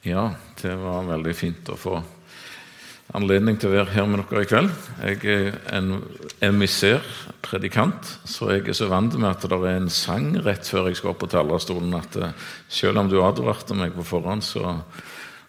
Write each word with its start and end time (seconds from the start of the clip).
Ja, 0.00 0.30
det 0.62 0.78
var 0.80 1.04
veldig 1.04 1.32
fint 1.36 1.66
å 1.68 1.74
få 1.76 1.98
anledning 3.12 3.58
til 3.60 3.68
å 3.68 3.74
være 3.74 3.92
her 3.92 4.06
med 4.08 4.22
dere 4.30 4.46
i 4.46 4.48
kveld. 4.48 4.70
Jeg 5.04 5.20
er 5.28 5.58
en 5.76 5.90
emissær 6.46 7.04
predikant, 7.44 8.08
så 8.24 8.48
jeg 8.54 8.64
er 8.64 8.78
så 8.78 8.88
vant 8.88 9.18
med 9.20 9.28
at 9.28 9.44
det 9.44 9.58
er 9.58 9.76
en 9.76 9.92
sang 9.92 10.30
rett 10.40 10.64
før 10.64 10.88
jeg 10.88 11.02
skal 11.02 11.12
opp 11.12 11.20
på 11.20 11.28
talerstolen 11.34 11.92
at 11.98 12.16
eh, 12.16 12.32
selv 12.72 13.02
om 13.02 13.12
du 13.12 13.18
advarte 13.20 13.76
meg 13.76 13.92
på 13.92 14.08
forhånd, 14.14 14.46
så 14.46 14.78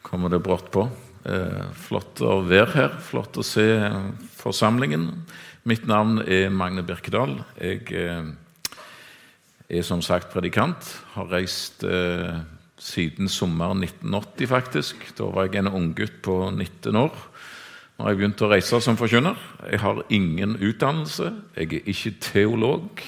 kommer 0.04 0.36
det 0.36 0.44
brått 0.44 0.68
på. 0.76 0.84
Eh, 1.24 1.66
flott 1.88 2.20
å 2.20 2.42
være 2.44 2.76
her, 2.76 3.02
flott 3.08 3.40
å 3.40 3.48
se 3.48 3.70
forsamlingen. 4.42 5.14
Mitt 5.64 5.88
navn 5.88 6.26
er 6.28 6.52
Magne 6.52 6.84
Birkedal. 6.84 7.40
Jeg 7.56 7.88
eh, 7.96 8.34
er 9.80 9.88
som 9.88 10.04
sagt 10.04 10.34
predikant. 10.36 10.98
Har 11.16 11.32
reist 11.32 11.88
siden 12.82 13.30
sommeren 13.30 13.84
1980, 13.86 14.50
faktisk. 14.50 15.04
Da 15.18 15.30
var 15.30 15.48
jeg 15.48 15.62
en 15.62 15.72
unggutt 15.72 16.22
på 16.26 16.44
19 16.50 16.96
år 16.96 17.28
når 18.02 18.10
jeg 18.10 18.18
begynt 18.18 18.42
å 18.42 18.50
reise 18.50 18.80
som 18.82 18.98
forkynner. 18.98 19.38
Jeg 19.70 19.80
har 19.84 20.00
ingen 20.10 20.56
utdannelse. 20.58 21.28
Jeg 21.54 21.68
er 21.78 21.90
ikke 21.94 22.16
teolog. 22.32 23.04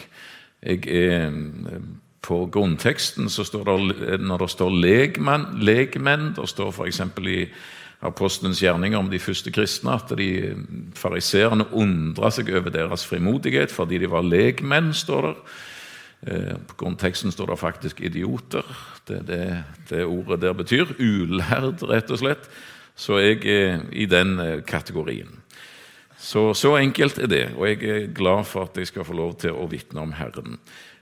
Jeg 0.62 0.86
er 0.88 1.32
På 2.24 2.46
grunnteksten 2.48 3.28
så 3.28 3.44
står 3.44 3.64
det, 3.68 4.20
når 4.22 4.46
det 4.46 4.50
står 4.50 4.70
legmenn, 4.72 5.60
legmenn 5.60 6.30
Det 6.38 6.46
står 6.48 6.70
f.eks. 6.72 7.02
i 7.20 7.50
Apostelens 8.00 8.62
gjerninger 8.62 8.98
om 9.00 9.10
de 9.12 9.20
første 9.20 9.52
kristne 9.52 9.92
at 9.92 10.14
de 10.16 10.56
fariseerne 10.96 11.66
undra 11.74 12.32
seg 12.32 12.50
over 12.52 12.72
deres 12.72 13.04
frimodighet 13.04 13.72
fordi 13.72 13.98
de 13.98 14.08
var 14.12 14.24
legmenn, 14.24 14.94
står 14.94 15.28
det. 15.28 15.36
Eh, 16.28 16.56
på 16.68 16.76
konteksten 16.80 17.32
står 17.32 17.52
det 17.52 17.60
faktisk 17.60 18.02
'idioter'. 18.02 18.76
Det 19.08 19.28
det, 19.28 19.64
det 19.90 20.06
ordet 20.06 20.42
der 20.42 20.54
betyr. 20.54 20.86
Ulærd, 21.00 21.84
rett 21.84 22.12
og 22.12 22.20
slett. 22.20 22.50
Så 22.96 23.18
jeg 23.18 23.46
er 23.46 23.82
i 23.92 24.06
den 24.06 24.40
eh, 24.40 24.62
kategorien. 24.62 25.42
Så, 26.18 26.54
så 26.54 26.78
enkelt 26.78 27.18
er 27.20 27.28
det, 27.28 27.50
og 27.58 27.68
jeg 27.68 27.84
er 27.84 28.14
glad 28.14 28.46
for 28.46 28.64
at 28.64 28.78
jeg 28.78 28.88
skal 28.88 29.04
få 29.04 29.14
lov 29.14 29.36
til 29.40 29.52
å 29.52 29.68
vitne 29.68 30.00
om 30.00 30.14
Herren. 30.16 30.60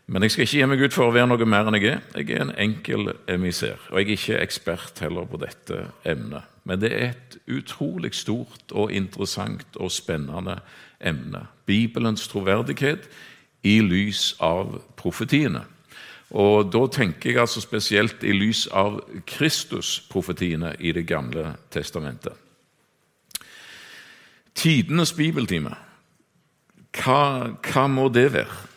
Men 0.07 0.23
jeg 0.23 0.31
skal 0.31 0.43
ikke 0.43 0.57
gi 0.57 0.65
meg 0.65 0.81
ut 0.81 0.93
for 0.93 1.07
å 1.07 1.13
være 1.13 1.27
noe 1.29 1.45
mer 1.45 1.67
enn 1.69 1.77
jeg 1.77 1.91
er. 1.91 1.99
Jeg 2.17 2.31
er 2.31 2.41
en 2.41 2.55
enkel 2.57 3.13
emissær, 3.29 3.77
og 3.91 3.99
jeg 3.99 4.07
er 4.07 4.17
ikke 4.17 4.39
ekspert 4.41 4.99
heller 4.99 5.27
på 5.29 5.37
dette 5.37 5.85
emnet. 6.03 6.43
Men 6.65 6.81
det 6.81 6.91
er 6.91 7.13
et 7.13 7.37
utrolig 7.47 8.13
stort 8.17 8.73
og 8.73 8.91
interessant 8.91 9.77
og 9.77 9.91
spennende 9.93 10.57
emne. 10.99 11.45
Bibelens 11.65 12.27
troverdighet 12.27 13.07
i 13.63 13.79
lys 13.81 14.35
av 14.39 14.81
profetiene. 14.97 15.63
Og 16.31 16.71
Da 16.71 16.87
tenker 16.87 17.29
jeg 17.29 17.39
altså 17.39 17.61
spesielt 17.61 18.23
i 18.23 18.31
lys 18.31 18.67
av 18.67 19.01
Kristus-profetiene 19.27 20.75
i 20.79 20.91
Det 20.91 21.07
gamle 21.07 21.55
testamentet. 21.71 22.33
Tidenes 24.55 25.13
bibeltime, 25.13 25.75
hva, 26.91 27.55
hva 27.63 27.87
må 27.87 28.09
det 28.09 28.33
være? 28.33 28.67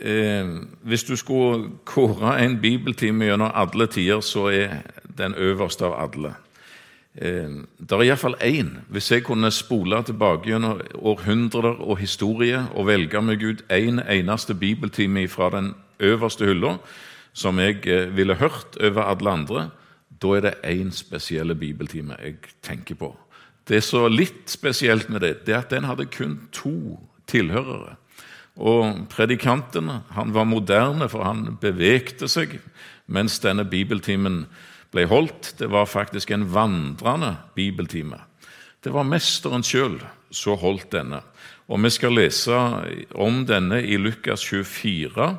Eh, 0.00 0.48
hvis 0.82 1.04
du 1.04 1.16
skulle 1.16 1.70
kåre 1.84 2.36
en 2.44 2.60
bibeltime 2.60 3.24
gjennom 3.24 3.50
alle 3.54 3.86
tider, 3.86 4.20
så 4.20 4.48
er 4.48 4.82
den 5.18 5.34
øverste 5.34 5.84
av 5.84 5.96
alle. 6.02 6.34
Eh, 7.14 7.62
det 7.78 7.94
er 7.94 8.02
iallfall 8.08 8.34
én. 8.42 8.80
Hvis 8.90 9.12
jeg 9.12 9.24
kunne 9.24 9.50
spole 9.54 10.02
tilbake 10.02 10.50
gjennom 10.50 10.80
århundrer 10.98 11.78
og 11.78 11.98
historie 11.98 12.64
og 12.74 12.88
velge 12.90 13.22
meg 13.22 13.42
ut 13.42 13.62
én 13.70 14.00
en 14.00 14.06
eneste 14.08 14.54
bibeltime 14.54 15.28
fra 15.28 15.50
den 15.54 15.74
øverste 16.00 16.46
hylla 16.46 16.78
som 17.32 17.58
jeg 17.58 17.86
eh, 17.86 18.16
ville 18.16 18.34
hørt 18.34 18.76
over 18.80 19.02
alle 19.02 19.30
andre, 19.30 19.70
da 20.22 20.34
er 20.34 20.40
det 20.40 20.54
én 20.64 20.90
spesiell 20.90 21.54
bibeltime 21.54 22.16
jeg 22.22 22.36
tenker 22.62 22.94
på. 22.94 23.16
Det 23.68 23.76
er 23.76 23.86
så 23.86 24.08
litt 24.08 24.50
spesielt 24.50 25.08
med 25.08 25.20
det, 25.20 25.46
det 25.46 25.54
er 25.54 25.62
at 25.62 25.70
den 25.70 25.84
hadde 25.84 26.06
kun 26.06 26.48
to 26.52 26.98
tilhørere. 27.26 27.96
Og 28.56 29.06
predikanten 29.10 29.88
han 30.10 30.34
var 30.34 30.44
moderne, 30.44 31.08
for 31.08 31.24
han 31.24 31.56
bevegte 31.60 32.28
seg 32.28 32.60
mens 33.06 33.38
denne 33.42 33.64
bibeltimen 33.64 34.44
ble 34.94 35.06
holdt. 35.10 35.54
Det 35.58 35.68
var 35.70 35.90
faktisk 35.90 36.30
en 36.30 36.46
vandrende 36.54 37.34
bibeltime. 37.54 38.20
Det 38.84 38.92
var 38.92 39.06
mesteren 39.08 39.64
sjøl 39.66 39.98
som 40.30 40.58
holdt 40.60 40.92
denne. 40.92 41.22
Og 41.68 41.82
Vi 41.82 41.90
skal 41.90 42.12
lese 42.12 42.52
om 43.14 43.46
denne 43.46 43.82
i 43.82 43.96
Lukas 43.96 44.44
24, 44.44 45.38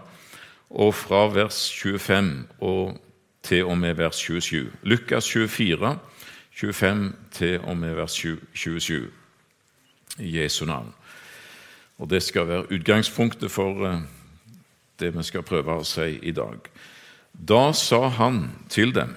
og 0.70 0.94
fra 0.94 1.28
vers 1.30 1.72
25 1.72 2.48
og 2.60 2.98
til 3.44 3.66
og 3.66 3.78
med 3.78 3.94
vers 3.96 4.16
27. 4.16 4.72
Lukas 4.84 5.30
24, 5.30 6.00
25 6.52 7.14
til 7.32 7.60
og 7.60 7.78
med 7.78 7.94
vers 7.94 8.12
27 8.12 9.12
i 10.20 10.38
Jesu 10.42 10.66
navn. 10.66 10.94
Og 11.98 12.10
Det 12.10 12.24
skal 12.24 12.48
være 12.48 12.72
utgangspunktet 12.72 13.52
for 13.52 13.86
eh, 13.88 14.02
det 15.00 15.14
vi 15.16 15.24
skal 15.24 15.44
prøve 15.44 15.78
å 15.78 15.84
si 15.84 16.20
i 16.24 16.32
dag. 16.32 16.58
Da 17.34 17.72
sa 17.74 18.08
han 18.10 18.50
til 18.70 18.96
dem 18.96 19.16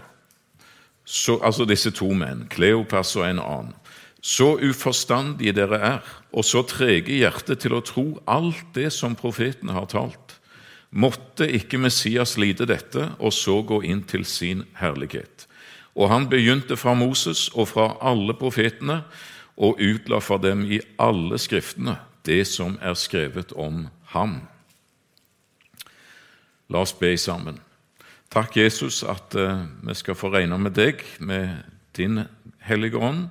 så, 1.08 1.38
altså 1.41 1.64
disse 1.64 1.91
to 1.96 2.10
menn, 2.12 2.44
Kleopas 2.52 3.14
og 3.16 3.24
en 3.24 3.41
annen. 3.41 3.76
Så 4.20 4.58
uforstandige 4.60 5.54
dere 5.56 5.78
er, 5.78 6.08
og 6.36 6.44
så 6.44 6.60
trege 6.69 7.14
i 7.14 7.20
hjertet 7.22 7.62
til 7.62 7.76
å 7.78 7.84
tro 7.86 8.04
alt 8.28 8.74
det 8.76 8.91
som 8.92 9.16
profetene 9.16 9.72
har 9.72 9.86
talt. 9.88 10.34
Måtte 10.91 11.46
ikke 11.48 11.80
Messias 11.80 12.36
lide 12.41 12.66
dette, 12.69 13.12
og 13.19 13.32
så 13.32 13.60
gå 13.64 13.80
inn 13.88 14.02
til 14.08 14.26
sin 14.28 14.66
herlighet. 14.80 15.46
Og 15.96 16.12
han 16.12 16.28
begynte 16.28 16.76
fra 16.76 16.92
Moses 16.98 17.46
og 17.54 17.70
fra 17.72 17.94
alle 18.04 18.36
profetene, 18.36 19.02
og 19.58 19.80
utla 19.82 20.20
for 20.22 20.38
dem 20.38 20.66
i 20.70 20.78
alle 21.02 21.38
skriftene 21.40 21.96
det 22.28 22.44
som 22.46 22.76
er 22.84 22.94
skrevet 22.94 23.54
om 23.56 23.86
ham. 24.12 24.36
La 26.69 26.84
oss 26.84 26.92
be 26.92 27.16
sammen. 27.16 27.58
Takk, 28.28 28.56
Jesus, 28.56 29.00
at 29.09 29.33
uh, 29.41 29.62
vi 29.89 29.94
skal 29.97 30.16
få 30.19 30.28
regne 30.28 30.59
med 30.61 30.75
deg, 30.77 31.00
med 31.25 31.62
din 31.97 32.27
hellige 32.61 33.00
ånd, 33.00 33.31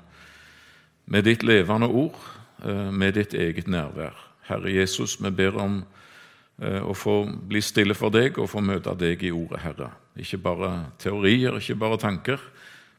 med 1.05 1.27
ditt 1.29 1.43
levende 1.45 1.85
ord, 1.85 2.17
uh, 2.65 2.89
med 2.89 3.13
ditt 3.13 3.35
eget 3.37 3.69
nærvær. 3.69 4.17
Herre 4.49 4.73
Jesus, 4.73 5.19
vi 5.21 5.29
ber 5.29 5.59
om 5.61 5.77
uh, 5.83 6.81
å 6.81 6.97
få 6.97 7.19
bli 7.29 7.61
stille 7.61 7.93
for 7.93 8.09
deg 8.09 8.41
og 8.41 8.49
få 8.49 8.65
møte 8.65 8.95
deg 8.97 9.21
i 9.21 9.31
ordet, 9.31 9.61
Herre. 9.67 9.91
Ikke 10.17 10.41
bare 10.41 10.71
teorier, 10.97 11.61
ikke 11.61 11.77
bare 11.77 12.01
tanker, 12.01 12.41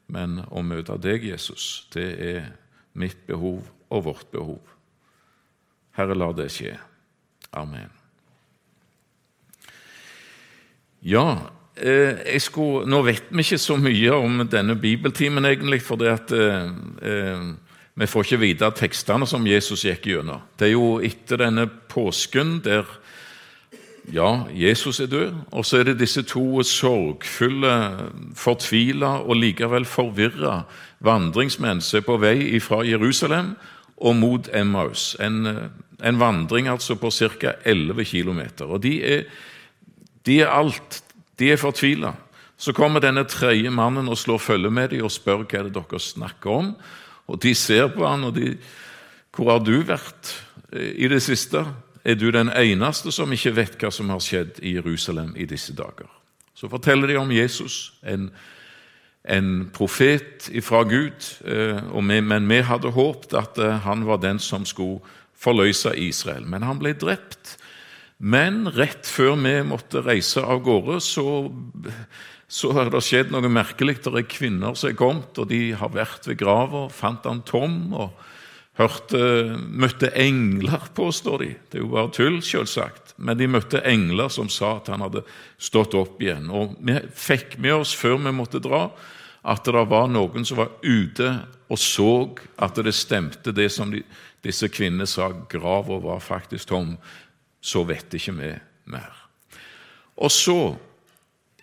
men 0.06 0.38
å 0.54 0.62
møte 0.62 1.00
deg, 1.02 1.26
Jesus. 1.26 1.88
Det 1.90 2.08
er 2.30 2.50
mitt 2.94 3.26
behov 3.26 3.66
og 3.90 4.06
vårt 4.06 4.30
behov. 4.30 4.62
Herre, 5.98 6.14
la 6.14 6.30
det 6.30 6.46
skje. 6.54 6.78
Amen. 7.58 7.90
Ja, 11.02 11.57
Eh, 11.78 12.38
skulle, 12.42 12.86
nå 12.90 13.02
vet 13.06 13.30
vi 13.30 13.44
ikke 13.44 13.60
så 13.62 13.76
mye 13.78 14.14
om 14.16 14.42
denne 14.50 14.74
bibeltimen, 14.78 15.46
egentlig, 15.46 15.80
for 15.86 16.02
at 16.10 16.32
eh, 16.34 16.70
eh, 17.02 17.44
vi 17.98 18.06
får 18.06 18.26
ikke 18.26 18.40
vite 18.42 18.70
tekstene 18.78 19.26
som 19.26 19.46
Jesus 19.46 19.84
gikk 19.86 20.08
gjennom. 20.10 20.42
Det 20.58 20.68
er 20.68 20.74
jo 20.74 20.98
etter 21.04 21.40
denne 21.42 21.66
påsken 21.90 22.58
der 22.64 22.86
ja, 24.12 24.46
Jesus 24.56 25.00
er 25.04 25.10
død, 25.12 25.34
og 25.52 25.66
så 25.66 25.80
er 25.80 25.90
det 25.90 25.98
disse 26.00 26.22
to 26.24 26.62
sorgfulle, 26.64 27.72
fortvila 28.38 29.18
og 29.20 29.36
likevel 29.36 29.84
forvirra 29.84 30.62
vandringsmenn 31.04 31.82
som 31.84 32.00
er 32.00 32.06
på 32.06 32.16
vei 32.22 32.38
fra 32.64 32.80
Jerusalem 32.88 33.52
og 33.98 34.16
mot 34.16 34.48
Emmaus. 34.54 35.12
En, 35.20 35.44
en 36.00 36.20
vandring 36.20 36.70
altså 36.70 36.96
på 36.96 37.10
ca. 37.12 37.52
11 37.64 38.04
km. 38.08 38.40
Og 38.64 38.80
de 38.82 38.94
er, 39.04 39.28
de 40.26 40.40
er 40.40 40.54
alt 40.54 41.02
de 41.38 41.52
er 41.52 41.60
fortvila. 41.60 42.12
Så 42.58 42.72
kommer 42.74 43.00
denne 43.00 43.24
tredje 43.24 43.70
mannen 43.70 44.08
og 44.10 44.18
slår 44.18 44.38
følge 44.42 44.70
med 44.70 44.90
dem 44.90 45.04
og 45.06 45.12
spør 45.14 45.44
hva 45.44 45.60
er 45.60 45.68
det 45.68 45.76
dere 45.76 46.00
snakker 46.02 46.50
om. 46.50 46.72
Og 47.28 47.42
De 47.42 47.54
ser 47.54 47.88
på 47.94 48.06
han 48.06 48.24
og 48.24 48.34
de 48.34 48.58
'Hvor 49.32 49.50
har 49.50 49.58
du 49.58 49.82
vært 49.82 50.44
i 50.72 51.08
det 51.08 51.22
siste?' 51.22 51.66
'Er 52.04 52.14
du 52.14 52.30
den 52.30 52.48
eneste 52.48 53.12
som 53.12 53.32
ikke 53.32 53.56
vet 53.56 53.78
hva 53.78 53.90
som 53.90 54.08
har 54.08 54.18
skjedd 54.18 54.58
i 54.62 54.74
Jerusalem 54.74 55.36
i 55.36 55.44
disse 55.44 55.72
dager?' 55.72 56.10
Så 56.54 56.68
forteller 56.68 57.06
de 57.06 57.16
om 57.16 57.30
Jesus, 57.30 57.92
en, 58.02 58.30
en 59.28 59.70
profet 59.74 60.50
fra 60.62 60.82
Gud. 60.82 61.44
vi, 62.08 62.20
men 62.20 62.48
vi 62.48 62.60
hadde 62.60 62.90
håpet 62.90 63.34
at 63.34 63.58
eh, 63.58 63.78
han 63.78 64.06
var 64.06 64.16
den 64.16 64.38
som 64.38 64.64
skulle 64.64 65.00
forløse 65.36 65.98
Israel. 65.98 66.46
Men 66.46 66.62
han 66.62 66.78
ble 66.78 66.92
drept 66.92 67.58
men 68.18 68.66
rett 68.74 69.06
før 69.06 69.36
vi 69.38 69.54
måtte 69.66 70.02
reise 70.02 70.42
av 70.42 70.62
gårde, 70.66 70.98
så, 71.04 71.26
så 72.50 72.72
har 72.74 72.90
det 72.90 73.02
skjedd 73.06 73.30
noe 73.30 73.50
merkelig. 73.52 74.00
Det 74.02 74.14
er 74.14 74.26
kvinner 74.30 74.74
som 74.78 74.90
er 74.90 74.98
kommet, 74.98 75.38
og 75.38 75.50
de 75.52 75.70
har 75.78 75.94
vært 75.94 76.26
ved 76.26 76.40
grava, 76.40 76.88
fant 76.90 77.28
han 77.30 77.44
tom. 77.46 77.78
og 77.94 78.26
hørte, 78.78 79.20
møtte 79.58 80.10
engler, 80.14 80.88
påstår 80.94 81.42
de. 81.42 81.50
Det 81.70 81.80
er 81.80 81.84
jo 81.84 81.92
bare 81.94 82.12
tull, 82.14 82.40
selvsagt. 82.46 83.14
Men 83.18 83.38
de 83.38 83.48
møtte 83.50 83.82
engler 83.86 84.30
som 84.30 84.50
sa 84.52 84.76
at 84.78 84.90
han 84.92 85.02
hadde 85.02 85.24
stått 85.58 85.96
opp 85.98 86.22
igjen. 86.22 86.46
Og 86.54 86.76
vi 86.78 86.98
fikk 87.18 87.56
med 87.58 87.80
oss 87.80 87.94
før 87.98 88.20
vi 88.22 88.34
måtte 88.34 88.62
dra, 88.62 88.86
at 89.48 89.66
det 89.66 89.86
var 89.90 90.10
noen 90.10 90.46
som 90.46 90.60
var 90.60 90.74
ute 90.82 91.32
og 91.68 91.78
så 91.80 92.12
at 92.64 92.78
det 92.80 92.94
stemte, 92.96 93.52
det 93.52 93.68
som 93.72 93.90
de, 93.92 94.00
disse 94.44 94.70
kvinnene 94.72 95.06
sa, 95.08 95.30
grava 95.50 95.98
var 96.00 96.22
faktisk 96.24 96.70
tom, 96.70 96.94
så 97.60 97.84
vet 97.88 98.14
ikke 98.14 98.34
vi 98.38 98.50
mer. 98.92 99.14
Og 100.18 100.32
så 100.34 100.76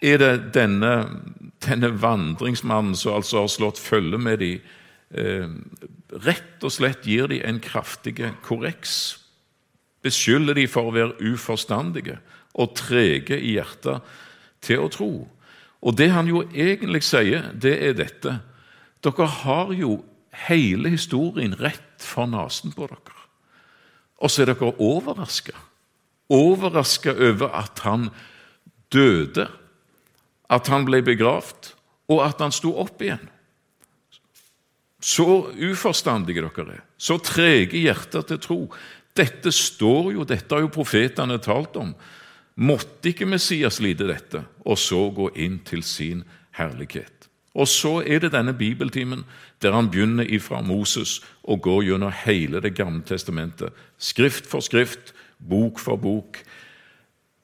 er 0.03 0.19
det 0.21 0.31
denne, 0.56 0.94
denne 1.65 1.92
vandringsmannen 2.01 2.95
som 3.00 3.18
altså 3.18 3.44
har 3.44 3.51
slått 3.51 3.81
følge 3.81 4.19
med 4.21 4.42
dem, 4.44 4.63
eh, 5.15 5.50
rett 6.25 6.63
og 6.63 6.71
slett 6.71 7.07
gir 7.07 7.27
dem 7.31 7.44
en 7.44 7.59
kraftig 7.59 8.19
korreks. 8.45 9.19
Beskylder 10.06 10.56
dem 10.56 10.69
for 10.69 10.89
å 10.89 10.95
være 10.95 11.33
uforstandige 11.33 12.19
og 12.56 12.75
trege 12.77 13.39
i 13.39 13.56
hjertet 13.57 14.03
til 14.62 14.83
å 14.83 14.92
tro. 14.92 15.12
Og 15.86 15.95
det 15.97 16.09
han 16.13 16.27
jo 16.27 16.44
egentlig 16.53 17.03
sier, 17.06 17.51
det 17.53 17.75
er 17.89 17.97
dette. 17.97 18.39
Dere 19.03 19.27
har 19.44 19.74
jo 19.74 20.00
hele 20.47 20.89
historien 20.89 21.56
rett 21.59 22.01
for 22.01 22.30
nesen 22.30 22.74
på 22.75 22.88
dere. 22.89 23.21
Og 24.24 24.31
så 24.31 24.44
er 24.44 24.53
dere 24.53 24.74
overraska. 24.81 25.56
Overraska 26.31 27.13
over 27.13 27.54
at 27.54 27.80
han 27.86 28.10
døde, 28.94 29.48
at 30.50 30.68
han 30.69 30.86
ble 30.86 31.01
begravd, 31.06 31.74
og 32.10 32.22
at 32.25 32.42
han 32.42 32.54
sto 32.54 32.75
opp 32.81 33.01
igjen. 33.01 33.24
Så 35.06 35.25
uforstandige 35.54 36.42
dere 36.42 36.77
er, 36.80 36.83
så 36.98 37.19
trege 37.22 37.77
hjerter 37.77 38.25
til 38.25 38.42
tro. 38.42 38.60
Dette 39.16 39.51
står 39.54 40.13
jo, 40.16 40.25
dette 40.25 40.50
har 40.56 40.63
jo 40.66 40.74
profetene 40.74 41.38
talt 41.42 41.77
om. 41.77 41.94
Måtte 42.56 43.12
ikke 43.12 43.28
Messias 43.30 43.81
lide 43.83 44.07
dette, 44.10 44.42
og 44.66 44.80
så 44.81 45.06
gå 45.13 45.30
inn 45.36 45.60
til 45.68 45.83
sin 45.86 46.24
herlighet? 46.57 47.30
Og 47.56 47.69
så 47.71 48.01
er 48.04 48.24
det 48.24 48.33
denne 48.33 48.56
bibeltimen 48.57 49.24
der 49.63 49.75
han 49.75 49.88
begynner 49.92 50.28
ifra 50.28 50.60
Moses 50.66 51.21
og 51.44 51.62
går 51.63 51.86
gjennom 51.88 52.12
hele 52.25 52.60
Det 52.62 52.74
gamle 52.75 53.04
testamentet, 53.07 53.71
skrift 53.98 54.50
for 54.50 54.60
skrift, 54.60 55.13
bok 55.39 55.79
for 55.79 55.99
bok, 56.01 56.39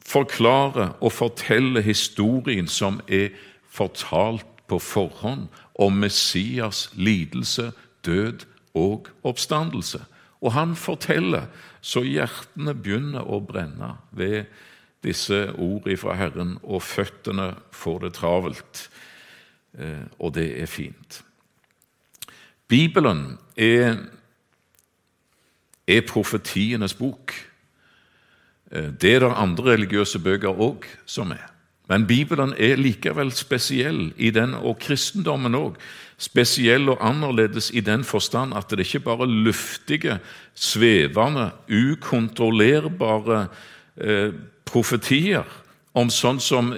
forklare 0.01 0.93
og 1.01 1.11
fortelle 1.11 1.81
historien 1.81 2.67
som 2.67 2.99
er 3.07 3.29
fortalt 3.71 4.47
på 4.67 4.79
forhånd 4.79 5.47
om 5.75 5.99
Messias 5.99 6.89
lidelse, 6.95 7.71
død 8.05 8.45
og 8.73 9.07
oppstandelse. 9.23 10.03
Og 10.41 10.53
han 10.53 10.75
forteller 10.75 11.49
så 11.81 12.03
hjertene 12.05 12.73
begynner 12.77 13.25
å 13.25 13.41
brenne 13.45 13.95
ved 14.11 14.45
disse 15.01 15.47
ordene 15.57 15.97
fra 15.97 16.15
Herren, 16.17 16.57
og 16.63 16.83
føttene 16.85 17.55
får 17.73 17.99
det 18.05 18.13
travelt. 18.17 18.83
Eh, 19.73 20.05
og 20.19 20.35
det 20.37 20.47
er 20.61 20.69
fint. 20.69 21.21
Bibelen 22.67 23.37
er, 23.57 23.97
er 25.87 26.05
profetienes 26.07 26.93
bok. 26.93 27.33
Eh, 28.71 28.91
det 29.01 29.15
er 29.15 29.25
det 29.25 29.33
andre 29.35 29.73
religiøse 29.75 30.19
bøker 30.19 30.55
òg 30.55 30.87
som 31.05 31.31
er. 31.35 31.47
Men 31.91 32.07
Bibelen 32.07 32.53
er 32.55 32.79
likevel 32.79 33.33
spesiell 33.35 34.13
i 34.17 34.29
den, 34.31 34.53
og 34.55 34.79
kristendommen 34.79 35.57
òg. 35.57 35.75
Spesiell 36.21 36.87
og 36.89 37.01
annerledes 37.03 37.71
i 37.73 37.81
den 37.83 38.05
forstand 38.07 38.53
at 38.55 38.71
det 38.71 38.85
ikke 38.85 39.03
bare 39.09 39.27
er 39.27 39.37
luftige, 39.47 40.19
svevende, 40.55 41.49
ukontrollerbare 41.67 43.47
eh, 43.97 44.31
profetier 44.65 45.47
om 45.93 46.09
sånn 46.13 46.39
som 46.39 46.71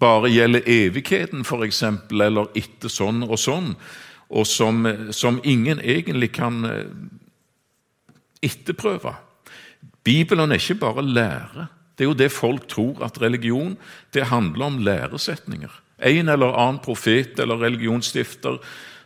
bare 0.00 0.30
gjelder 0.32 0.64
evigheten, 0.64 1.44
f.eks., 1.44 1.82
eller 2.10 2.48
etter 2.56 2.88
sånn 2.88 3.26
og 3.26 3.36
sånn, 3.38 3.74
og 4.30 4.46
som, 4.48 4.86
som 5.12 5.40
ingen 5.44 5.82
egentlig 5.82 6.30
kan 6.38 6.64
eh, 6.64 6.86
etterprøve. 8.46 9.18
Bibelen 10.04 10.52
er 10.52 10.60
ikke 10.60 10.80
bare 10.80 11.04
lære. 11.04 11.66
Det 11.96 12.04
er 12.04 12.08
jo 12.08 12.16
det 12.16 12.32
folk 12.32 12.68
tror, 12.68 13.02
at 13.04 13.20
religion 13.22 13.76
det 14.14 14.30
handler 14.30 14.64
om 14.66 14.78
læresetninger. 14.78 15.72
En 16.00 16.28
eller 16.28 16.56
annen 16.56 16.80
profet 16.80 17.38
eller 17.38 17.60
religionsstifter 17.60 18.56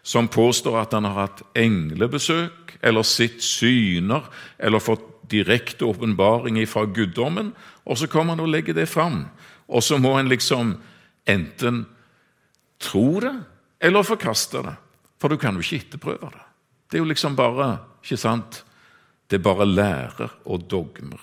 som 0.02 0.29
påstår 0.29 0.79
at 0.79 0.93
han 0.94 1.08
har 1.08 1.17
hatt 1.25 1.43
englebesøk 1.58 2.76
eller 2.85 3.02
sett 3.02 3.43
syner 3.43 4.29
eller 4.58 4.82
fått 4.82 5.02
direkte 5.32 5.88
åpenbaring 5.88 6.61
fra 6.69 6.85
guddommen, 6.85 7.55
og 7.88 7.99
så 7.99 8.06
kommer 8.06 8.37
han 8.37 8.44
og 8.44 8.52
legger 8.52 8.76
det 8.76 8.87
fram. 8.88 9.25
Og 9.67 9.82
så 9.82 9.99
må 9.99 10.12
en 10.19 10.29
liksom 10.29 10.76
enten 11.26 11.87
tro 12.79 13.20
det 13.25 13.32
eller 13.81 14.06
forkaste 14.06 14.62
det, 14.64 14.75
for 15.20 15.32
du 15.32 15.40
kan 15.40 15.56
jo 15.56 15.64
ikke 15.64 15.81
etterprøve 15.82 16.31
det. 16.31 16.44
Det 16.90 16.99
er 16.99 17.02
jo 17.02 17.11
liksom 17.11 17.37
bare 17.37 17.79
ikke 18.05 18.20
sant? 18.20 18.61
Det 19.34 19.40
er 19.40 19.48
bare 19.50 19.66
lærer 19.66 20.31
og 20.46 20.69
dogmer. 20.70 21.19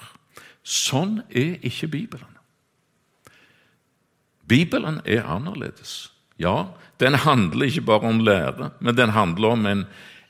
Sånn 0.67 1.21
er 1.31 1.61
ikke 1.63 1.87
Bibelen. 1.87 2.33
Bibelen 4.43 4.97
er 5.07 5.23
annerledes. 5.31 6.09
Ja, 6.35 6.73
den 6.99 7.15
handler 7.23 7.69
ikke 7.69 7.85
bare 7.87 8.09
om 8.11 8.19
lære, 8.19 8.73
men 8.83 8.97
den 8.97 9.13
handler 9.15 9.55
om 9.55 9.63
en, 9.65 9.85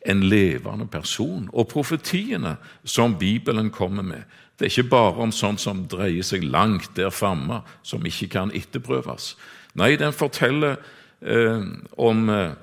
en 0.06 0.22
levende 0.22 0.86
person. 0.94 1.50
Og 1.54 1.72
profetiene 1.74 2.60
som 2.86 3.18
Bibelen 3.18 3.74
kommer 3.74 4.06
med, 4.06 4.30
det 4.60 4.68
er 4.68 4.76
ikke 4.76 4.94
bare 4.94 5.26
om 5.26 5.34
sånt 5.34 5.66
som 5.66 5.88
dreier 5.90 6.22
seg 6.22 6.46
langt 6.46 6.94
der 7.02 7.10
framme, 7.10 7.64
som 7.82 8.06
ikke 8.06 8.30
kan 8.38 8.54
etterprøves. 8.54 9.34
Nei, 9.74 9.96
den 9.98 10.14
forteller 10.14 10.78
eh, 11.26 11.66
om 11.98 12.30
eh, 12.30 12.54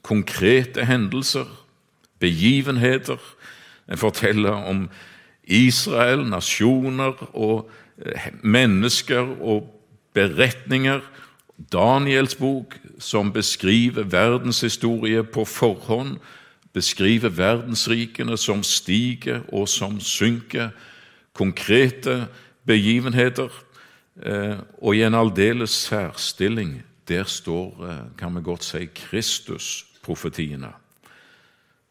konkrete 0.00 0.88
hendelser, 0.88 1.52
begivenheter. 2.16 3.20
Den 3.86 3.98
forteller 3.98 4.50
om 4.50 4.88
Israel, 5.44 6.26
nasjoner 6.26 7.36
og 7.36 7.70
eh, 7.98 8.32
mennesker 8.42 9.36
og 9.40 9.70
beretninger. 10.14 11.00
Daniels 11.72 12.34
bok, 12.34 12.76
som 12.98 13.32
beskriver 13.32 14.02
verdenshistorie 14.02 15.22
på 15.24 15.44
forhånd, 15.44 16.18
beskriver 16.72 17.32
verdensrikene 17.32 18.36
som 18.36 18.62
stiger 18.62 19.40
og 19.48 19.68
som 19.68 20.00
synker, 20.00 20.74
konkrete 21.32 22.26
begivenheter, 22.66 23.48
eh, 24.22 24.58
og 24.82 24.96
i 24.96 25.02
en 25.06 25.14
aldeles 25.14 25.70
særstilling. 25.70 26.82
Der 27.08 27.24
står, 27.24 27.86
eh, 27.88 28.18
kan 28.18 28.36
vi 28.36 28.42
godt 28.42 28.64
si, 28.64 28.84
Kristus-profetiene. 28.94 30.72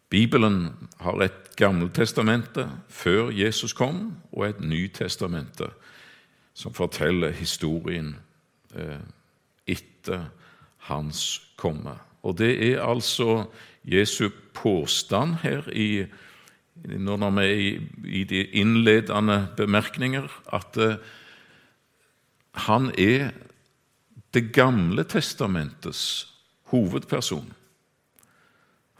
Bibelen 0.09 0.73
har 0.99 1.21
et 1.21 1.44
Gammeltestamente 1.55 2.69
før 2.89 3.29
Jesus 3.31 3.73
kom, 3.73 4.15
og 4.31 4.49
et 4.49 4.61
Nytestamente 4.61 5.69
som 6.55 6.73
forteller 6.73 7.35
historien 7.35 8.15
eh, 8.75 9.03
etter 9.67 10.29
hans 10.87 11.41
komme. 11.59 11.97
Og 12.23 12.37
det 12.39 12.53
er 12.71 12.83
altså 12.83 13.45
Jesu 13.85 14.29
påstand 14.53 15.35
her 15.43 15.67
i, 15.69 16.05
når 16.85 17.29
vi 17.35 17.45
er 17.45 17.59
i, 18.05 18.23
de 18.23 18.45
innledende 18.45 19.47
bemerkninger, 19.57 20.27
at 20.53 20.77
uh, 20.77 20.95
han 22.51 22.91
er 22.97 23.31
Det 24.33 24.51
gamle 24.53 25.03
testamentets 25.03 26.27
hovedperson. 26.63 27.53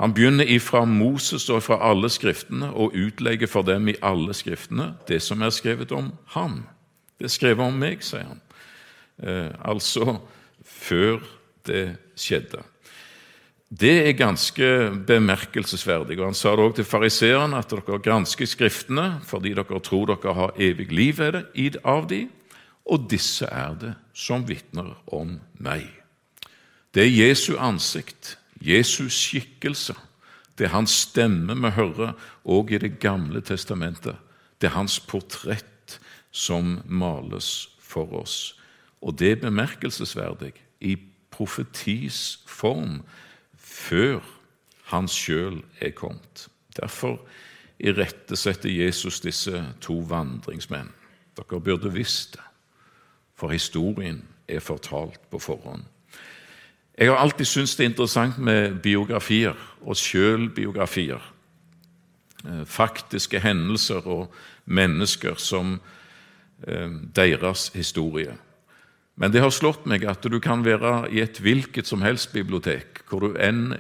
Han 0.01 0.13
begynner 0.13 0.47
ifra 0.51 0.83
Moses 0.85 1.47
og 1.49 1.63
fra 1.63 1.77
alle 1.87 2.09
skriftene 2.11 2.67
og 2.73 2.95
utlegger 2.99 3.47
for 3.47 3.63
dem 3.67 3.87
i 3.87 3.99
alle 4.03 4.35
skriftene 4.35 4.91
det 5.07 5.21
som 5.23 5.41
er 5.41 5.53
skrevet 5.55 5.93
om 5.95 6.11
ham. 6.35 6.63
Det 7.15 7.29
er 7.29 7.35
skrevet 7.35 7.63
om 7.63 7.77
meg, 7.79 8.03
sier 8.03 8.27
han. 8.27 8.41
Eh, 9.23 9.51
altså 9.63 10.17
før 10.65 11.21
det 11.65 11.95
skjedde. 12.19 12.63
Det 13.71 13.95
er 14.07 14.19
ganske 14.19 14.67
bemerkelsesverdig. 15.07 16.19
og 16.19 16.25
Han 16.25 16.37
sa 16.37 16.53
det 16.55 16.63
også 16.63 16.75
til 16.75 16.85
fariseerne 16.85 17.57
at 17.57 17.71
dere 17.71 17.99
gransker 17.99 18.45
Skriftene 18.45 19.21
fordi 19.25 19.55
dere 19.55 19.79
tror 19.79 20.11
dere 20.11 20.33
har 20.33 20.55
evig 20.59 20.91
liv 20.91 21.19
av 21.83 22.07
dem, 22.07 22.29
og 22.85 23.09
disse 23.09 23.47
er 23.49 23.73
det 23.79 23.93
som 24.13 24.45
vitner 24.47 24.93
om 25.07 25.39
meg. 25.57 25.87
Det 26.93 27.03
er 27.03 27.27
Jesu 27.27 27.57
ansikt, 27.57 28.37
Jesus 28.62 29.13
skikkelse. 29.13 29.95
Det 30.57 30.65
er 30.67 30.75
hans 30.75 30.91
stemme 30.91 31.55
vi 31.59 31.74
hører 31.75 32.13
òg 32.45 32.71
i 32.71 32.77
Det 32.77 33.00
gamle 33.00 33.41
testamentet. 33.41 34.15
Det 34.62 34.67
er 34.67 34.77
hans 34.77 35.00
portrett 35.00 36.00
som 36.31 36.81
males 36.85 37.69
for 37.79 38.13
oss. 38.13 38.55
Og 39.01 39.19
det 39.19 39.31
er 39.31 39.43
bemerkelsesverdig 39.43 40.53
i 40.81 40.95
profetis 41.31 42.39
form 42.47 43.01
før 43.57 44.21
han 44.91 45.07
sjøl 45.07 45.62
er 45.81 45.91
kommet. 45.91 46.47
Derfor 46.75 47.19
irettesetter 47.79 48.69
Jesus 48.69 49.19
disse 49.19 49.63
to 49.81 50.00
vandringsmenn. 50.09 50.91
Dere 51.35 51.59
burde 51.59 51.91
visst 51.91 52.38
det, 52.38 52.45
for 53.35 53.51
historien 53.51 54.24
er 54.47 54.59
fortalt 54.63 55.19
på 55.31 55.39
forhånd. 55.39 55.83
Jeg 56.97 57.11
har 57.11 57.19
alltid 57.19 57.45
syntes 57.45 57.75
det 57.75 57.83
er 57.83 57.89
interessant 57.91 58.37
med 58.39 58.77
biografier 58.83 59.55
og 59.83 59.97
sjølbiografier. 59.99 61.19
Eh, 62.45 62.63
faktiske 62.65 63.39
hendelser 63.43 64.07
og 64.07 64.33
mennesker 64.65 65.35
som 65.35 65.79
eh, 66.67 66.91
deres 67.15 67.71
historie. 67.75 68.37
Men 69.15 69.31
det 69.31 69.41
har 69.43 69.51
slått 69.51 69.85
meg 69.87 70.05
at 70.07 70.23
du 70.23 70.39
kan 70.43 70.63
være 70.63 71.09
i 71.11 71.19
et 71.23 71.39
hvilket 71.39 71.87
som 71.87 72.03
helst 72.03 72.33
bibliotek, 72.35 73.03
hvor 73.09 73.23
du 73.23 73.37
enn, 73.39 73.73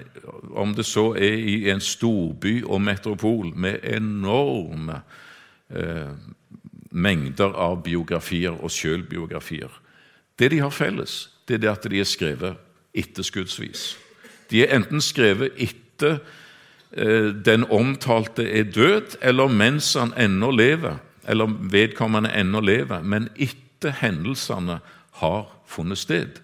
om 0.55 0.75
det 0.75 0.85
så 0.87 1.09
er 1.15 1.39
i 1.39 1.57
en 1.71 1.83
storby 1.83 2.61
og 2.63 2.81
metropol 2.81 3.51
med 3.55 3.83
enorme 3.83 5.01
eh, 5.69 6.11
mengder 6.91 7.55
av 7.55 7.81
biografier 7.83 8.55
og 8.55 8.71
sjølbiografier. 8.71 9.71
Det 10.39 10.51
de 10.51 10.63
har 10.63 10.71
felles, 10.71 11.29
det 11.47 11.59
er 11.59 11.65
det 11.65 11.73
at 11.73 11.91
de 11.91 11.99
er 11.99 12.07
skrevet 12.07 12.64
etterskuddsvis. 12.95 13.95
De 14.51 14.63
er 14.63 14.75
enten 14.75 15.01
skrevet 15.01 15.55
etter 15.61 16.19
eh, 16.91 17.31
den 17.45 17.65
omtalte 17.73 18.45
er 18.45 18.69
død, 18.71 19.17
eller 19.21 19.47
mens 19.51 19.93
han 19.99 20.13
ennå 20.17 20.51
lever, 20.51 20.97
eller 21.27 21.51
vedkommende 21.71 22.33
ennå 22.33 22.61
lever, 22.61 23.01
men 23.01 23.29
etter 23.35 23.95
hendelsene 24.01 24.79
har 25.21 25.43
funnet 25.67 25.97
sted. 25.97 26.41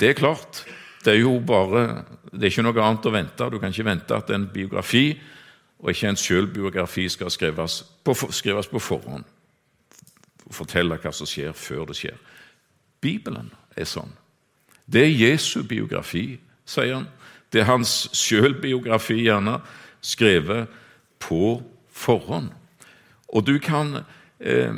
Det 0.00 0.08
er 0.08 0.18
klart, 0.18 0.64
det 1.04 1.14
er 1.14 1.20
jo 1.20 1.40
bare 1.40 2.04
Det 2.30 2.46
er 2.46 2.52
ikke 2.52 2.62
noe 2.62 2.82
annet 2.84 3.06
å 3.08 3.10
vente. 3.10 3.46
Du 3.50 3.58
kan 3.58 3.72
ikke 3.72 3.84
vente 3.88 4.14
at 4.14 4.28
en 4.30 4.44
biografi 4.46 5.18
og 5.80 5.90
ikke 5.90 6.12
en 6.12 6.18
sjølbiografi 6.20 7.08
skal 7.10 7.30
skrives 7.34 7.80
på, 8.04 8.14
skrives 8.30 8.68
på 8.70 8.78
forhånd. 8.78 9.24
Fortelle 10.50 10.98
hva 11.02 11.10
som 11.10 11.26
skjer 11.26 11.50
før 11.56 11.88
det 11.90 11.96
skjer. 11.98 12.20
Bibelen 13.02 13.50
er 13.74 13.88
sånn. 13.88 14.12
Det 14.92 15.04
er 15.06 15.18
Jesu 15.30 15.62
biografi, 15.62 16.40
sier 16.66 16.96
han. 16.98 17.08
Det 17.52 17.62
er 17.62 17.70
hans 17.70 18.10
sjølbiografi, 18.16 19.22
gjerne, 19.26 19.58
skrevet 20.00 20.70
på 21.20 21.60
forhånd. 21.92 22.50
Og 23.30 23.46
du 23.46 23.58
kan 23.62 24.00
eh, 24.40 24.74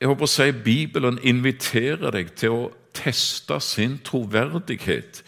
jeg 0.00 0.10
håper 0.10 0.26
å 0.26 0.28
si 0.28 0.50
Bibelen 0.52 1.18
inviterer 1.22 2.10
deg 2.12 2.34
til 2.36 2.52
å 2.52 2.72
teste 2.94 3.56
sin 3.62 3.98
troverdighet, 4.04 5.22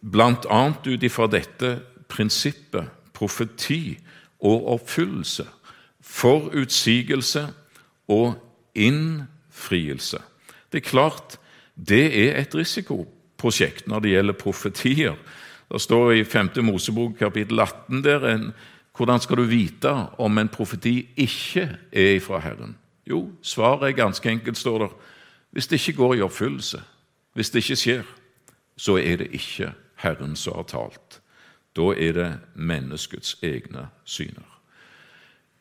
bl.a. 0.00 0.60
ut 0.86 1.04
ifra 1.04 1.26
dette 1.30 1.72
prinsippet 2.08 2.92
profeti 3.16 3.96
og 4.40 4.70
oppfyllelse, 4.76 5.46
forutsigelse 6.00 7.44
og 8.12 8.36
innfrielse. 8.72 10.22
Det 10.72 10.80
er 10.80 10.88
klart 10.88 11.38
det 11.74 12.06
er 12.22 12.40
et 12.40 12.54
risikoprosjekt 13.36 13.86
når 13.86 14.00
det 14.00 14.10
gjelder 14.10 14.32
profetier. 14.32 15.16
Det 15.70 15.80
står 15.80 16.12
i 16.12 16.24
5. 16.24 16.50
Mosebok 16.62 17.18
kapittel 17.18 17.60
18 17.60 18.04
der 18.04 18.26
en, 18.34 18.52
hvordan 18.96 19.20
skal 19.20 19.36
du 19.36 19.42
vite 19.42 19.90
om 20.18 20.38
en 20.38 20.48
profeti 20.48 21.08
ikke 21.16 21.76
er 21.92 22.16
ifra 22.16 22.40
Herren? 22.40 22.76
Jo, 23.06 23.30
svaret 23.42 23.90
er 23.90 23.96
ganske 23.96 24.30
enkelt, 24.30 24.58
står 24.58 24.78
der. 24.78 24.88
Hvis 25.52 25.66
det 25.66 25.76
ikke 25.76 25.96
går 25.96 26.14
i 26.14 26.22
oppfyllelse, 26.22 26.82
hvis 27.34 27.50
det 27.50 27.58
ikke 27.58 27.76
skjer, 27.76 28.02
så 28.76 28.96
er 28.96 29.16
det 29.16 29.28
ikke 29.32 29.72
Herren 29.96 30.36
som 30.36 30.56
har 30.56 30.64
talt. 30.64 31.20
Da 31.76 31.92
er 31.92 32.12
det 32.12 32.38
menneskets 32.54 33.36
egne 33.42 33.88
syner. 34.04 34.46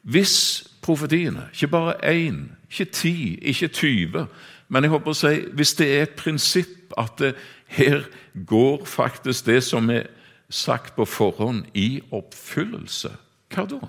Hvis 0.01 0.67
profetiene, 0.81 1.49
ikke 1.53 1.67
bare 1.67 1.95
én, 2.05 2.55
ikke 2.69 2.85
ti, 2.91 3.35
ikke 3.41 3.67
tyve, 3.67 4.27
men 4.67 4.83
jeg 4.83 4.93
håper 4.95 5.13
å 5.13 5.17
si, 5.17 5.33
hvis 5.53 5.75
det 5.79 5.87
er 5.93 6.05
et 6.05 6.15
prinsipp 6.19 6.95
at 6.97 7.19
det, 7.21 7.33
her 7.75 8.05
går 8.47 8.85
faktisk 8.85 9.45
det 9.49 9.59
som 9.65 9.89
er 9.89 10.07
sagt 10.49 10.95
på 10.95 11.05
forhånd, 11.09 11.65
i 11.73 12.01
oppfyllelse, 12.13 13.11
hva 13.53 13.65
da? 13.69 13.79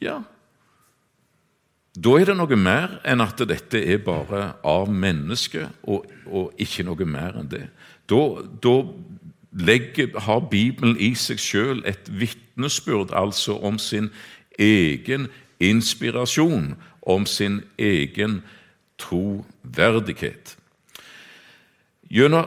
Ja, 0.00 0.20
da 1.98 2.14
er 2.16 2.28
det 2.30 2.36
noe 2.38 2.56
mer 2.56 3.00
enn 3.08 3.22
at 3.24 3.40
dette 3.50 3.80
er 3.82 3.98
bare 4.04 4.54
av 4.66 4.90
mennesket, 4.94 5.80
og, 5.90 6.06
og 6.30 6.54
ikke 6.60 6.86
noe 6.86 7.06
mer 7.08 7.40
enn 7.40 7.50
det. 7.50 7.66
Da, 8.08 8.20
da 8.62 8.74
legger, 9.50 10.14
har 10.22 10.46
Bibelen 10.52 10.94
i 11.02 11.12
seg 11.18 11.42
selv 11.42 11.88
et 11.90 12.06
vitnesbyrd 12.06 13.10
altså 13.16 13.58
om 13.58 13.78
sin 13.82 14.12
egen 14.58 15.26
inspirasjon, 15.60 16.76
om 17.10 17.26
sin 17.26 17.60
egen 17.78 18.40
troverdighet. 18.98 20.56
Gjennom 22.10 22.46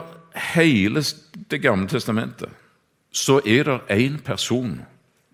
hele 0.54 1.02
Det 1.50 1.60
gamle 1.62 1.88
testamentet 1.88 2.50
så 3.12 3.40
er 3.46 3.62
det 3.62 3.80
én 3.90 4.16
person 4.24 4.80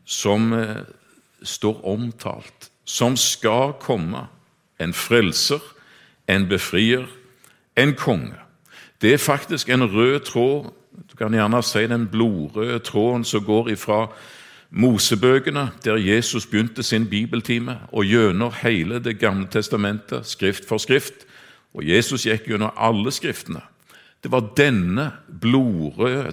som 0.05 0.53
eh, 0.53 0.83
står 1.43 1.85
omtalt 1.87 2.71
som 2.85 3.17
skal 3.17 3.73
komme. 3.81 4.27
En 4.81 4.93
frelser, 4.93 5.61
en 6.29 6.49
befrier, 6.49 7.07
en 7.77 7.95
konge. 7.95 8.37
Det 9.01 9.13
er 9.13 9.19
faktisk 9.19 9.69
en 9.69 9.85
rød 9.85 10.21
tråd, 10.21 10.71
du 11.11 11.17
kan 11.17 11.33
gjerne 11.33 11.63
si 11.63 11.87
den 11.87 12.09
blodrøde 12.09 12.79
tråden 12.79 13.25
som 13.25 13.45
går 13.45 13.69
ifra 13.69 14.07
Mosebøkene, 14.71 15.71
der 15.85 15.97
Jesus 15.97 16.47
begynte 16.47 16.83
sin 16.83 17.09
bibeltime, 17.11 17.79
og 17.93 18.05
gjennom 18.05 18.53
hele 18.63 18.99
Det 18.99 19.19
gamle 19.19 19.49
testamentet, 19.51 20.27
skrift 20.27 20.69
for 20.69 20.79
skrift. 20.79 21.27
Og 21.75 21.89
Jesus 21.89 22.27
gikk 22.27 22.47
gjennom 22.47 22.71
alle 22.77 23.11
skriftene. 23.11 23.61
Det 24.23 24.31
var 24.31 24.53
denne 24.57 25.13
blodrøde 25.41 26.33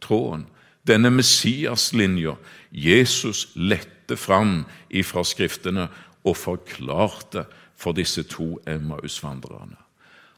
tråden, 0.00 0.46
denne 0.86 1.10
Messias-linja, 1.10 2.34
Jesus 2.72 3.48
lette 3.54 4.16
fram 4.16 4.64
ifra 4.90 5.24
Skriftene 5.24 5.88
og 6.24 6.36
forklarte 6.36 7.44
for 7.76 7.92
disse 7.92 8.22
to 8.22 8.58
Emmaus-vandrerne. 8.66 9.76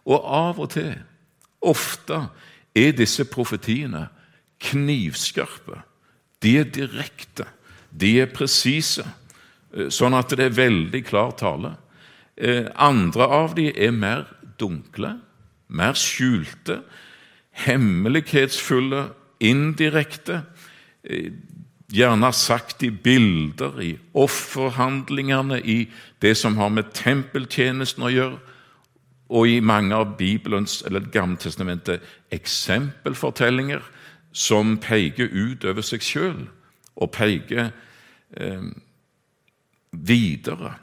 Og 0.06 0.24
av 0.24 0.60
og 0.60 0.70
til, 0.70 0.94
ofte, 1.60 2.28
er 2.74 2.92
disse 2.96 3.24
profetiene 3.24 4.06
knivskarpe. 4.60 5.82
De 6.42 6.58
er 6.60 6.68
direkte, 6.70 7.46
de 7.90 8.20
er 8.22 8.30
presise, 8.30 9.04
eh, 9.74 9.88
sånn 9.90 10.14
at 10.14 10.30
det 10.36 10.50
er 10.50 10.58
veldig 10.58 11.02
klar 11.06 11.32
tale. 11.38 11.76
Eh, 12.36 12.68
andre 12.76 13.26
av 13.26 13.54
de 13.54 13.72
er 13.74 13.90
mer 13.90 14.26
dunkle, 14.58 15.18
mer 15.68 15.98
skjulte, 15.98 16.82
hemmelighetsfulle, 17.66 19.08
indirekte. 19.40 20.44
Eh, 21.04 21.32
gjerne 21.90 22.32
sagt 22.32 22.82
i 22.82 22.90
bilder, 22.90 23.80
i 23.80 23.98
offerhandlingene, 24.14 25.60
i 25.64 25.88
det 26.20 26.36
som 26.36 26.56
har 26.56 26.70
med 26.70 26.92
tempeltjenesten 26.94 28.04
å 28.04 28.12
gjøre, 28.12 28.38
og 29.28 29.48
i 29.48 29.60
mange 29.60 29.92
av 29.94 30.16
Bibelens 30.16 30.82
eller 30.86 31.00
Det 31.00 31.12
gamle 31.12 31.36
testamentet 31.36 32.00
eksempelfortellinger 32.32 33.82
som 34.32 34.76
peker 34.78 35.30
ut 35.32 35.64
over 35.64 35.84
seg 35.84 36.04
sjøl 36.04 36.44
og 36.98 37.10
peker 37.14 37.70
eh, 38.36 38.68
videre. 39.92 40.74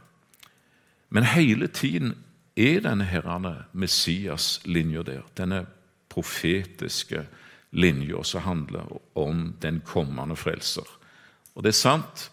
Men 1.10 1.28
hele 1.32 1.68
tiden 1.68 2.16
er 2.56 2.82
denne 2.84 3.08
herrene 3.08 3.66
Messias-linja 3.74 5.04
der, 5.04 5.26
denne 5.38 5.66
profetiske 6.10 7.26
linja 7.76 8.24
som 8.24 8.46
handler 8.46 8.96
om 9.20 9.54
den 9.62 9.82
kommende 9.86 10.36
frelser. 10.36 10.88
Og 11.56 11.64
det 11.64 11.74
er 11.74 11.80
sant. 11.80 12.30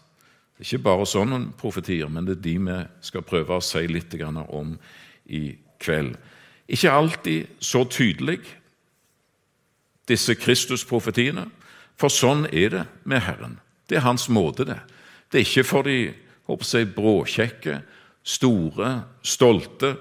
Det 0.53 0.63
er 0.63 0.69
ikke 0.69 0.85
bare 0.85 1.05
sånne 1.09 1.39
profetier, 1.59 2.07
men 2.07 2.27
det 2.27 2.37
er 2.37 2.43
de 2.45 2.57
vi 2.63 2.77
skal 3.03 3.25
prøve 3.27 3.57
å 3.57 3.63
si 3.63 3.83
litt 3.89 4.13
om 4.23 4.77
i 5.25 5.55
kveld. 5.79 6.15
Ikke 6.67 6.91
alltid 6.91 7.47
så 7.59 7.83
tydelig, 7.83 8.39
disse 10.09 10.35
Kristus-profetiene, 10.35 11.47
for 11.99 12.11
sånn 12.11 12.47
er 12.51 12.69
det 12.73 12.83
med 13.07 13.23
Herren. 13.25 13.59
Det 13.89 13.99
er 13.99 14.07
hans 14.07 14.29
måte, 14.29 14.65
det. 14.65 14.79
Det 15.31 15.39
er 15.39 15.47
ikke 15.47 15.67
for 15.67 15.87
de 15.87 16.13
håper 16.49 16.71
jeg, 16.77 16.93
bråkjekke, 16.95 17.77
store, 18.23 18.91
stolte, 19.23 19.95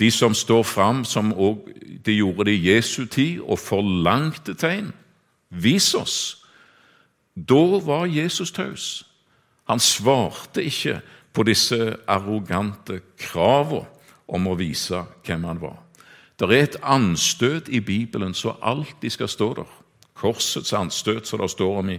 de 0.00 0.10
som 0.10 0.34
står 0.34 0.62
fram, 0.66 1.04
som 1.04 1.32
de 2.04 2.14
gjorde 2.16 2.48
det 2.48 2.56
i 2.56 2.68
Jesu 2.72 3.04
tid, 3.06 3.40
og 3.40 3.60
forlangte 3.60 4.54
tegn. 4.58 4.92
Vis 5.50 5.92
oss. 5.94 6.16
Da 7.36 7.78
var 7.84 8.08
Jesus 8.10 8.52
taus. 8.52 9.04
Han 9.68 9.80
svarte 9.80 10.64
ikke 10.64 11.00
på 11.32 11.44
disse 11.48 11.96
arrogante 12.08 13.00
kravene 13.20 13.86
om 14.32 14.48
å 14.48 14.56
vise 14.56 15.04
hvem 15.26 15.44
han 15.44 15.60
var. 15.60 15.81
Det 16.42 16.58
er 16.58 16.62
et 16.62 16.76
anstøt 16.82 17.68
i 17.68 17.80
Bibelen 17.80 18.34
som 18.34 18.56
alltid 18.62 19.10
skal 19.10 19.28
stå 19.28 19.54
der. 19.54 19.78
Korsets 20.14 20.72
anstøt, 20.72 21.26
som 21.26 21.40
det 21.40 21.50
står 21.50 21.78
om 21.78 21.90
i 21.90 21.98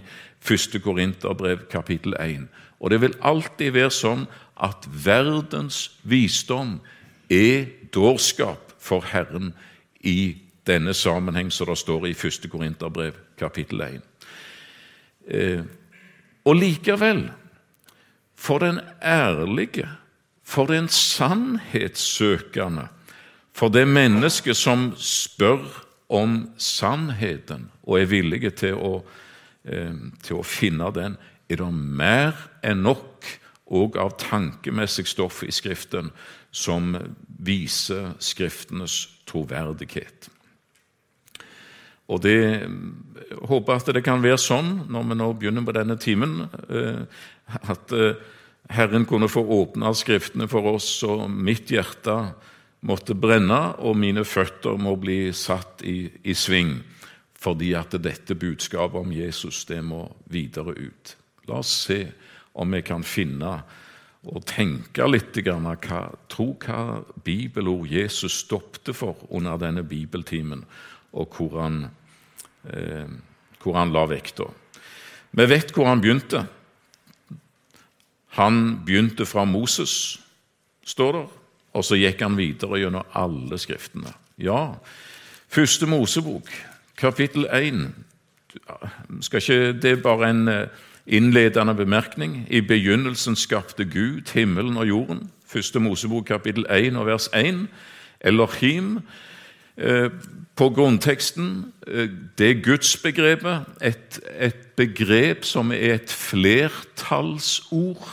1. 0.50 0.82
Korinterbrev 0.84 1.58
kapittel 1.70 2.14
1. 2.20 2.48
Og 2.80 2.90
det 2.90 3.00
vil 3.00 3.14
alltid 3.22 3.70
være 3.72 3.90
sånn 3.90 4.26
at 4.60 4.88
verdens 5.04 5.96
visdom 6.02 6.80
er 7.32 7.64
dårskap 7.94 8.72
for 8.78 9.00
Herren 9.08 9.54
i 10.00 10.36
denne 10.66 10.94
sammenheng 10.94 11.52
som 11.52 11.66
det 11.68 11.78
står 11.80 12.06
i 12.08 12.12
1. 12.12 12.50
Korinterbrev, 12.52 13.12
kapittel 13.40 13.80
1. 13.80 14.00
Eh, 15.28 15.62
og 16.44 16.56
likevel, 16.56 17.30
for 18.36 18.58
den 18.60 18.80
ærlige, 19.00 19.88
for 20.44 20.68
den 20.68 20.88
sannhetssøkende, 20.88 22.88
for 23.54 23.70
det 23.70 23.86
mennesket 23.88 24.58
som 24.58 24.90
spør 24.98 25.62
om 26.12 26.40
sannheten 26.58 27.68
og 27.84 28.00
er 28.00 28.10
villige 28.10 28.50
til 28.50 28.74
å, 28.74 28.94
eh, 29.64 29.94
til 30.22 30.40
å 30.40 30.46
finne 30.46 30.90
den, 30.94 31.16
er 31.48 31.56
det 31.56 31.72
mer 31.72 32.34
enn 32.62 32.82
nok 32.82 33.28
og 33.66 33.96
av 33.96 34.16
tankemessig 34.20 35.06
stoff 35.08 35.42
i 35.44 35.52
Skriften 35.52 36.10
som 36.50 36.94
viser 37.26 38.14
Skriftenes 38.18 39.08
troverdighet. 39.26 40.28
Og 42.12 42.20
det 42.20 42.34
jeg 42.36 42.68
håper 43.48 43.78
at 43.78 43.92
det 43.96 44.04
kan 44.04 44.22
være 44.22 44.40
sånn 44.40 44.84
når 44.92 45.06
vi 45.08 45.16
nå 45.16 45.28
begynner 45.32 45.64
på 45.64 45.76
denne 45.76 45.96
timen, 45.96 46.48
eh, 46.68 47.04
at 47.62 47.94
eh, 47.96 48.18
Herren 48.74 49.06
kunne 49.08 49.28
få 49.28 49.44
åpne 49.44 49.94
Skriftene 49.96 50.48
for 50.48 50.74
oss, 50.74 50.88
og 51.06 51.30
mitt 51.30 51.72
hjerte 51.72 52.34
måtte 52.84 53.16
brenne, 53.16 53.76
og 53.80 53.96
mine 53.96 54.24
føtter 54.28 54.76
må 54.80 54.94
bli 55.00 55.32
satt 55.36 55.82
i, 55.86 56.08
i 56.24 56.34
sving, 56.36 56.76
fordi 57.34 57.72
at 57.76 57.96
dette 58.00 58.36
budskapet 58.36 59.00
om 59.00 59.12
Jesus 59.12 59.64
det 59.68 59.80
må 59.84 60.06
videre 60.32 60.76
ut. 60.76 61.16
La 61.48 61.60
oss 61.60 61.72
se 61.86 62.00
om 62.54 62.72
vi 62.72 62.82
kan 62.86 63.04
finne 63.04 63.56
og 64.24 64.44
tenke 64.48 65.04
litt 65.08 65.36
hva, 65.44 66.00
tro 66.32 66.46
hva 66.60 67.02
bibelord 67.24 67.90
Jesus 67.90 68.40
stoppte 68.46 68.94
for 68.96 69.26
under 69.28 69.60
denne 69.60 69.84
bibeltimen, 69.84 70.64
og 71.12 71.36
hvor 71.36 71.60
han, 71.60 71.90
eh, 72.70 73.08
hvor 73.60 73.76
han 73.76 73.92
la 73.92 74.06
vekta. 74.08 74.48
Vi 75.34 75.46
vet 75.50 75.72
hvor 75.74 75.90
han 75.90 76.00
begynte. 76.00 76.46
Han 78.38 78.84
begynte 78.86 79.26
fra 79.26 79.44
Moses, 79.44 80.18
står 80.84 81.12
det, 81.12 81.26
og 81.74 81.84
så 81.84 81.98
gikk 81.98 82.22
han 82.22 82.38
videre 82.38 82.78
gjennom 82.80 83.16
alle 83.18 83.58
skriftene. 83.58 84.14
Ja, 84.38 84.74
Første 85.54 85.86
Mosebok, 85.86 86.48
kapittel 86.96 87.46
1 87.52 87.94
Skal 89.20 89.40
ikke 89.40 89.72
det 89.82 90.02
bare 90.02 90.30
en 90.30 90.48
eh, 90.48 90.66
innledende 91.06 91.74
bemerkning. 91.74 92.46
I 92.50 92.60
begynnelsen 92.60 93.36
skapte 93.36 93.84
Gud 93.84 94.32
himmelen 94.34 94.76
og 94.76 94.88
jorden. 94.88 95.30
Første 95.46 95.80
Mosebok 95.80 96.24
kapittel 96.24 96.66
1 96.70 96.96
og 96.96 97.06
vers 97.06 97.28
1. 97.34 97.68
Elohim 98.20 99.00
eh, 99.76 100.10
på 100.56 100.68
grunnteksten. 100.70 101.72
Eh, 101.86 102.08
det 102.38 102.50
er 102.50 102.62
gudsbegrepet, 102.62 103.60
et, 103.82 104.20
et 104.40 104.66
begrep 104.76 105.44
som 105.44 105.72
er 105.72 105.94
et 105.94 106.10
flertallsord, 106.10 108.08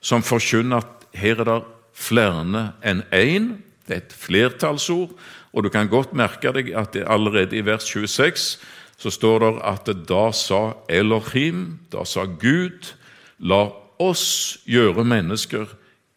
som 0.00 0.22
forkynner 0.22 0.76
at 0.76 0.86
her 1.14 1.40
er 1.40 1.44
det 1.44 1.62
flere 1.98 2.72
enn 2.86 3.02
én. 3.12 3.58
Det 3.88 3.94
er 3.96 4.02
et 4.02 4.14
flertallsord, 4.14 5.14
og 5.52 5.64
du 5.64 5.70
kan 5.72 5.88
godt 5.90 6.14
merke 6.16 6.52
deg 6.54 6.70
at 6.76 6.92
det 6.94 7.06
allerede 7.08 7.56
i 7.56 7.64
vers 7.64 7.88
26 7.88 8.58
så 8.98 9.10
står 9.14 9.38
det 9.44 9.50
at 9.62 9.90
da 10.10 10.24
sa 10.34 10.62
Elohim, 10.90 11.78
da 11.92 12.02
sa 12.04 12.24
Gud, 12.26 12.94
la 13.38 13.68
oss 14.02 14.58
gjøre 14.66 15.04
mennesker 15.06 15.70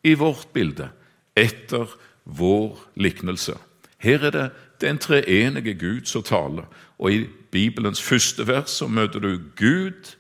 i 0.04 0.16
vårt 0.18 0.50
bilde, 0.54 0.90
etter 1.38 1.94
vår 2.26 2.80
liknelse. 2.98 3.54
Her 4.02 4.26
er 4.26 4.34
det 4.34 4.48
den 4.82 4.98
treenige 4.98 5.78
Gud 5.78 6.10
som 6.10 6.26
taler, 6.26 6.66
og 6.98 7.14
i 7.14 7.28
Bibelens 7.52 8.02
første 8.02 8.48
vers 8.48 8.80
så 8.82 8.88
møter 8.90 9.22
du 9.22 9.38
Gud 9.58 10.16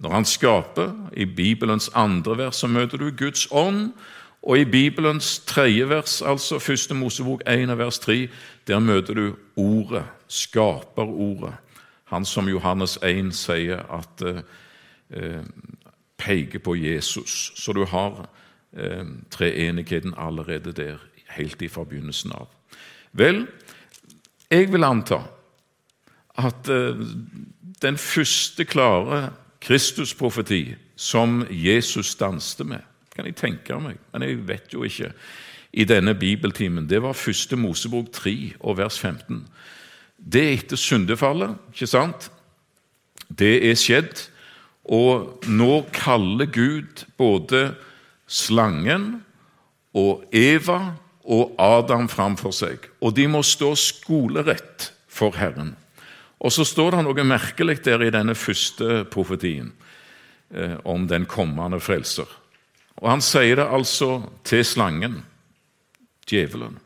når 0.00 0.10
han 0.10 0.24
skaper. 0.24 0.92
I 1.12 1.24
Bibelens 1.24 1.90
andre 1.94 2.38
vers 2.38 2.62
så 2.62 2.66
møter 2.66 2.98
du 2.98 3.10
Guds 3.10 3.46
ånd. 3.50 3.92
Og 4.42 4.58
i 4.58 4.64
Bibelens 4.64 5.38
tredje 5.38 5.88
vers, 5.88 6.22
altså 6.22 6.58
første 6.58 6.94
Mosebok 6.94 7.42
1 7.46 7.78
vers 7.78 7.98
3, 7.98 8.28
der 8.66 8.78
møter 8.78 9.14
du 9.14 9.36
Ordet, 9.56 10.04
skaperordet. 10.28 11.54
Han 12.04 12.24
som 12.24 12.48
Johannes 12.48 12.98
1 13.02 13.34
sier 13.34 13.84
at 13.92 14.22
eh, 15.10 15.42
peker 16.18 16.58
på 16.58 16.74
Jesus. 16.74 17.52
Så 17.56 17.72
du 17.72 17.84
har 17.84 18.28
eh, 18.72 19.04
treenigheten 19.30 20.14
allerede 20.16 20.72
der, 20.72 20.96
helt 21.30 21.62
fra 21.70 21.84
begynnelsen 21.84 22.32
av. 22.32 22.48
Vel, 23.12 23.46
jeg 24.50 24.72
vil 24.72 24.84
anta 24.84 25.20
at 26.38 26.68
eh, 26.68 26.98
den 27.82 27.98
første 27.98 28.64
klare 28.64 29.30
Kristusprofeti 29.60 30.74
som 30.96 31.44
Jesus 31.50 32.14
danste 32.14 32.64
med, 32.64 32.80
kan 33.14 33.26
jeg 33.26 33.38
tenke 33.38 33.78
meg, 33.82 33.98
men 34.12 34.26
jeg 34.26 34.42
vet 34.48 34.74
jo 34.74 34.84
ikke 34.86 35.12
i 35.72 35.86
denne 35.86 36.16
bibeltimen, 36.18 36.88
det 36.90 37.02
var 37.02 37.14
første 37.14 37.56
Mosebok 37.56 38.10
3 38.12 38.34
og 38.60 38.78
vers 38.80 38.98
15. 38.98 39.44
Det 40.18 40.42
er 40.42 40.56
etter 40.58 40.80
syndefallet, 40.80 41.54
ikke 41.70 41.86
sant? 41.90 42.30
Det 43.30 43.52
er 43.70 43.78
skjedd, 43.78 44.24
og 44.90 45.44
nå 45.46 45.84
kaller 45.94 46.50
Gud 46.50 47.04
både 47.20 47.70
slangen 48.26 49.20
og 49.94 50.24
Eva 50.34 50.96
og 51.30 51.54
Adam 51.62 52.08
framfor 52.10 52.54
seg, 52.54 52.90
og 52.98 53.14
de 53.14 53.28
må 53.30 53.44
stå 53.46 53.70
skolerett 53.78 54.90
for 55.10 55.36
Herren. 55.38 55.76
Og 56.40 56.52
så 56.54 56.64
står 56.64 56.96
det 56.96 57.04
noe 57.04 57.26
merkelig 57.28 57.78
der 57.84 58.02
i 58.02 58.12
denne 58.14 58.34
første 58.34 59.04
profetien 59.12 59.70
eh, 60.50 60.78
om 60.88 61.06
den 61.06 61.26
kommende 61.28 61.78
frelser. 61.84 62.26
Og 63.00 63.10
Han 63.10 63.24
sier 63.24 63.56
det 63.56 63.66
altså 63.66 64.22
til 64.44 64.64
slangen, 64.64 65.22
djevelen. 66.28 66.78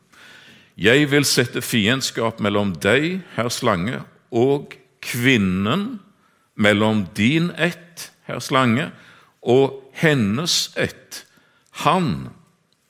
Jeg 0.77 1.11
vil 1.11 1.27
sette 1.27 1.63
fiendskap 1.63 2.41
mellom 2.43 2.75
deg, 2.83 3.21
herr 3.37 3.51
slange, 3.51 4.01
og 4.35 4.75
kvinnen, 5.03 6.01
mellom 6.55 7.05
din 7.17 7.51
ett, 7.59 8.11
herr 8.27 8.43
slange, 8.43 8.91
og 9.43 9.83
hennes 9.95 10.73
ett. 10.77 11.25
Han, 11.85 12.31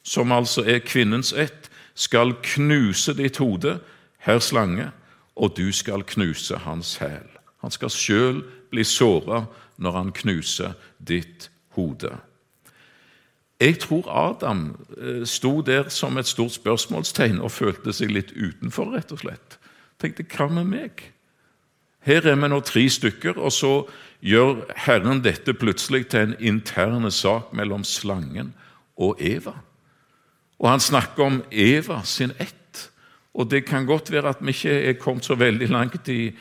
som 0.04 0.32
altså 0.32 0.64
er 0.64 0.84
kvinnens 0.84 1.32
ett, 1.32 1.70
skal 1.94 2.34
knuse 2.42 3.14
ditt 3.16 3.40
hode, 3.40 3.78
herr 4.18 4.40
slange, 4.40 4.90
og 5.36 5.56
du 5.56 5.72
skal 5.72 6.04
knuse 6.04 6.56
hans 6.64 6.96
hæl. 7.00 7.28
Han 7.60 7.72
skal 7.72 7.90
sjøl 7.92 8.42
bli 8.70 8.84
såra 8.84 9.44
når 9.76 9.96
han 9.98 10.12
knuser 10.12 10.76
ditt 10.98 11.50
hode. 11.76 12.12
Jeg 13.60 13.78
tror 13.78 14.08
Adam 14.10 14.76
eh, 14.98 15.22
sto 15.26 15.60
der 15.62 15.88
som 15.88 16.18
et 16.18 16.26
stort 16.26 16.56
spørsmålstegn 16.56 17.38
og 17.40 17.52
følte 17.54 17.92
seg 17.94 18.10
litt 18.10 18.32
utenfor, 18.34 18.90
rett 18.96 19.12
og 19.14 19.22
slett. 19.22 19.58
Tenkte 20.02 20.26
hva 20.26 20.48
med 20.50 20.70
meg? 20.72 21.04
Her 22.04 22.26
er 22.26 22.36
vi 22.36 22.50
nå 22.50 22.58
tre 22.66 22.82
stykker, 22.90 23.38
og 23.38 23.52
så 23.54 23.74
gjør 24.24 24.66
Herren 24.86 25.22
dette 25.24 25.54
plutselig 25.56 26.08
til 26.12 26.26
en 26.26 26.34
interne 26.40 27.10
sak 27.14 27.54
mellom 27.56 27.84
slangen 27.84 28.52
og 29.00 29.22
Eva. 29.22 29.54
Og 30.58 30.68
han 30.68 30.82
snakker 30.82 31.24
om 31.24 31.40
Eva 31.50 32.02
sin 32.04 32.34
ett. 32.38 32.90
Og 33.34 33.50
det 33.50 33.64
kan 33.66 33.86
godt 33.86 34.12
være 34.12 34.34
at 34.34 34.42
vi 34.42 34.52
ikke 34.52 34.74
er 34.90 34.98
kommet 35.00 35.24
så 35.24 35.34
veldig 35.34 35.68
langt 35.68 36.08
i, 36.08 36.34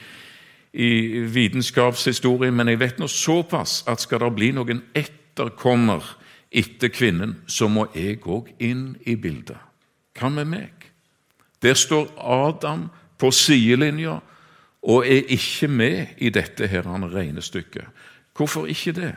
i 0.74 0.90
vitenskapshistorien, 1.34 2.54
men 2.54 2.70
jeg 2.70 2.80
vet 2.80 3.00
nå 3.00 3.08
såpass 3.08 3.84
at 3.88 4.02
skal 4.02 4.22
det 4.26 4.34
bli 4.36 4.52
noen 4.54 4.84
etterkommer 4.96 6.04
etter 6.54 6.92
kvinnen, 6.94 7.38
så 7.48 7.68
må 7.68 7.88
jeg 7.96 8.22
òg 8.30 8.52
inn 8.62 8.94
i 9.06 9.16
bildet. 9.16 9.58
Hva 10.14 10.30
med 10.30 10.46
meg? 10.52 10.90
Der 11.64 11.74
står 11.74 12.12
Adam 12.20 12.90
på 13.18 13.32
sidelinja 13.32 14.20
og 14.84 15.08
er 15.08 15.24
ikke 15.32 15.68
med 15.68 16.18
i 16.18 16.30
dette 16.30 16.68
her 16.68 16.84
regnestykket. 16.86 17.86
Hvorfor 18.36 18.66
ikke 18.66 18.92
det? 18.92 19.16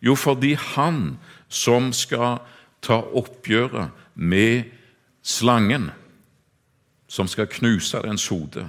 Jo, 0.00 0.14
fordi 0.14 0.54
han 0.54 1.18
som 1.48 1.92
skal 1.92 2.38
ta 2.82 3.00
oppgjøret 3.02 3.90
med 4.14 4.62
slangen, 5.22 5.90
som 7.08 7.26
skal 7.26 7.46
knuse 7.50 7.98
dens 8.04 8.28
hode. 8.28 8.68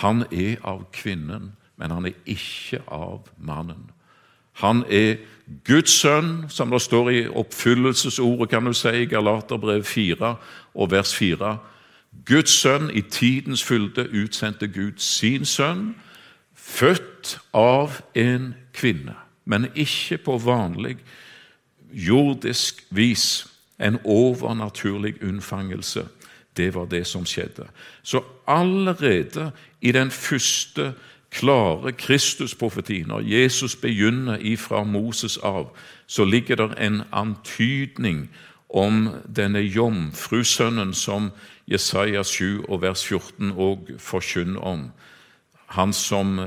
Han 0.00 0.24
er 0.32 0.56
av 0.64 0.86
kvinnen, 0.92 1.52
men 1.76 1.90
han 1.90 2.06
er 2.06 2.16
ikke 2.24 2.80
av 2.88 3.28
mannen. 3.36 3.90
Han 4.52 4.84
er 4.90 5.16
Guds 5.64 5.90
sønn, 5.90 6.44
som 6.48 6.70
det 6.70 6.80
står 6.82 7.10
i 7.10 7.26
oppfyllelsesordet, 7.28 8.48
kan 8.48 8.64
du 8.64 8.72
si, 8.72 8.88
i 8.88 9.06
Galaterbrev 9.10 9.84
4 9.84 10.36
og 10.74 10.90
vers 10.90 11.14
4. 11.14 11.56
Guds 12.26 12.50
sønn 12.50 12.90
i 12.94 13.00
tidens 13.00 13.64
fylde 13.64 14.08
utsendte 14.22 14.68
Gud 14.68 15.00
sin 15.02 15.44
sønn, 15.44 15.94
født 16.54 17.38
av 17.54 18.00
en 18.14 18.54
kvinne, 18.74 19.16
men 19.44 19.68
ikke 19.74 20.18
på 20.18 20.38
vanlig 20.38 20.98
jordisk 21.92 22.84
vis, 22.90 23.46
en 23.82 23.98
overnaturlig 24.04 25.22
unnfangelse 25.22 26.06
Det 26.56 26.74
var 26.74 26.84
det 26.84 27.06
som 27.06 27.24
skjedde. 27.26 27.64
Så 28.02 28.20
allerede 28.46 29.50
i 29.80 29.92
den 29.92 30.10
første 30.10 30.92
klare 31.32 31.92
Kristusprofeti, 31.92 33.02
når 33.06 33.20
Jesus 33.20 33.76
begynner 33.76 34.38
ifra 34.40 34.84
Moses 34.84 35.36
av, 35.36 35.76
så 36.06 36.24
ligger 36.24 36.56
det 36.56 36.78
en 36.78 37.02
antydning 37.12 38.28
om 38.68 39.08
denne 39.36 39.60
jomfrusønnen 39.60 40.94
som 40.94 41.30
Jesaja 41.66 42.22
7 42.24 42.64
og 42.68 42.82
vers 42.82 43.04
14 43.06 43.52
òg 43.52 43.94
forkynner 43.98 44.60
om. 44.60 44.90
Han 45.76 45.92
som 45.92 46.38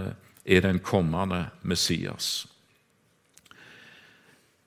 er 0.45 0.61
den 0.61 0.79
kommende 0.79 1.47
Messias. 1.61 2.47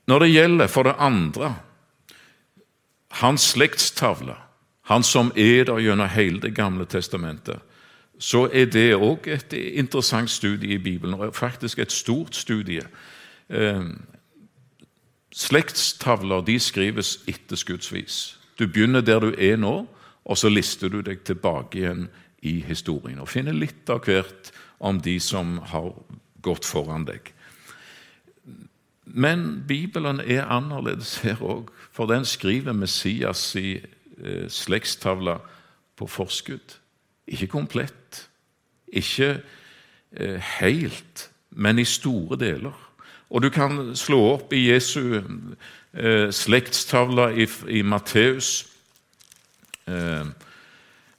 Når 0.07 0.19
det 0.19 0.31
gjelder 0.33 0.67
for 0.67 0.83
det 0.83 0.97
andre 0.99 1.55
hans 3.21 3.51
slektstavle, 3.55 4.35
han 4.89 5.03
som 5.03 5.33
er 5.37 5.65
der 5.69 5.81
gjennom 5.85 6.09
hele 6.09 6.41
Det 6.41 6.55
gamle 6.55 6.87
testamentet, 6.87 7.61
så 8.19 8.49
er 8.53 8.67
det 8.67 8.97
òg 8.97 9.29
et 9.31 9.53
interessant 9.53 10.31
studie 10.31 10.75
i 10.75 10.83
Bibelen, 10.83 11.15
og 11.15 11.35
faktisk 11.35 11.79
et 11.79 11.93
stort 11.93 12.37
studie. 12.37 12.83
Eh, 13.49 13.85
slektstavler 15.33 16.41
de 16.41 16.59
skrives 16.59 17.21
etterskuddsvis. 17.29 18.39
Du 18.59 18.67
begynner 18.67 19.01
der 19.01 19.21
du 19.21 19.35
er 19.39 19.57
nå, 19.57 19.87
og 20.25 20.39
så 20.39 20.49
lister 20.49 20.89
du 20.89 21.01
deg 21.01 21.23
tilbake 21.25 21.79
igjen 21.79 22.09
i 22.43 22.61
historien. 22.67 23.21
Og 23.23 23.29
finner 23.29 23.55
litt 23.55 23.91
av 23.91 24.03
hvert 24.05 24.51
om 24.79 25.01
de 25.01 25.21
som 25.21 25.59
har 25.71 25.93
gått 26.43 26.67
foran 26.67 27.07
deg. 27.07 27.33
Men 29.05 29.65
Bibelen 29.69 30.21
er 30.21 30.51
annerledes 30.53 31.19
her 31.25 31.41
òg, 31.41 31.71
for 31.93 32.11
den 32.11 32.27
skriver 32.29 32.77
Messias 32.77 33.55
i 33.57 33.79
eh, 33.79 34.49
slektstavla 34.49 35.39
på 35.97 36.07
forskudd. 36.07 36.77
Ikke 37.29 37.51
komplett, 37.53 38.25
ikke 38.89 39.41
eh, 40.17 40.41
helt, 40.61 41.29
men 41.51 41.79
i 41.79 41.85
store 41.85 42.39
deler. 42.41 42.77
Og 43.31 43.43
du 43.45 43.51
kan 43.53 43.97
slå 43.97 44.21
opp 44.33 44.53
i 44.57 44.71
Jesu 44.71 45.21
eh, 45.21 46.31
slektstavle 46.33 47.29
i, 47.37 47.49
i 47.69 47.83
Matteus 47.85 48.67
eh, 49.89 50.25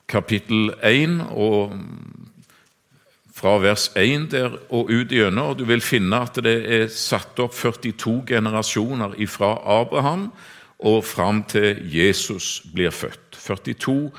kapittel 0.09 0.73
1 0.83 1.21
og 1.29 1.75
fra 3.39 3.55
vers 3.61 3.91
1 3.95 4.31
der 4.33 4.57
og 4.73 4.89
ut 4.89 5.13
gjennom, 5.13 5.53
og 5.53 5.59
du 5.59 5.65
vil 5.69 5.83
finne 5.85 6.17
at 6.25 6.41
det 6.43 6.57
er 6.65 6.89
satt 6.91 7.39
opp 7.39 7.53
42 7.55 8.23
generasjoner 8.27 9.15
fra 9.31 9.53
Abraham 9.79 10.31
og 10.79 11.05
fram 11.05 11.43
til 11.47 11.79
Jesus 11.93 12.61
blir 12.73 12.91
født. 12.91 13.37
42 13.37 14.11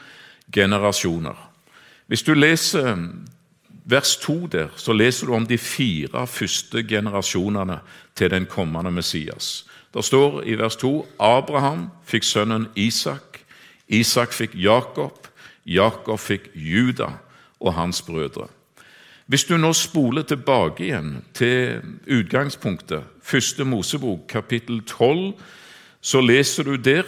generasjoner. 0.53 1.49
Hvis 2.10 2.22
du 2.26 2.32
leser 2.34 2.96
vers 3.84 4.16
2 4.16 4.46
der, 4.46 4.68
så 4.76 4.92
leser 4.92 5.26
du 5.26 5.34
om 5.34 5.46
de 5.46 5.58
fire 5.58 6.26
første 6.26 6.82
generasjonene 6.82 7.76
til 8.18 8.30
den 8.30 8.46
kommende 8.50 8.90
Messias. 8.90 9.66
Det 9.94 10.04
står 10.04 10.42
i 10.42 10.56
vers 10.58 10.76
2 10.76 11.06
Abraham 11.20 11.84
fikk 12.04 12.26
sønnen 12.26 12.66
Isak. 12.74 13.38
Isak 13.88 14.34
fikk 14.34 14.56
Jakob. 14.58 15.28
Jakob 15.66 16.18
fikk 16.18 16.48
Juda 16.54 17.12
og 17.60 17.74
hans 17.74 18.02
brødre. 18.02 18.48
Hvis 19.26 19.44
du 19.44 19.54
nå 19.56 19.70
spoler 19.72 20.26
tilbake 20.26 20.88
igjen 20.88 21.22
til 21.34 21.78
utgangspunktet, 22.10 23.06
første 23.22 23.64
Mosebok, 23.64 24.26
kapittel 24.28 24.82
12, 24.82 25.32
så 26.00 26.20
leser 26.20 26.66
du 26.66 26.74
der 26.74 27.06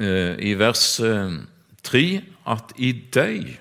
eh, 0.00 0.34
i 0.50 0.58
vers 0.58 0.98
eh, 1.00 1.38
3 1.82 2.04
at 2.46 2.74
i 2.76 2.92
deg 3.14 3.60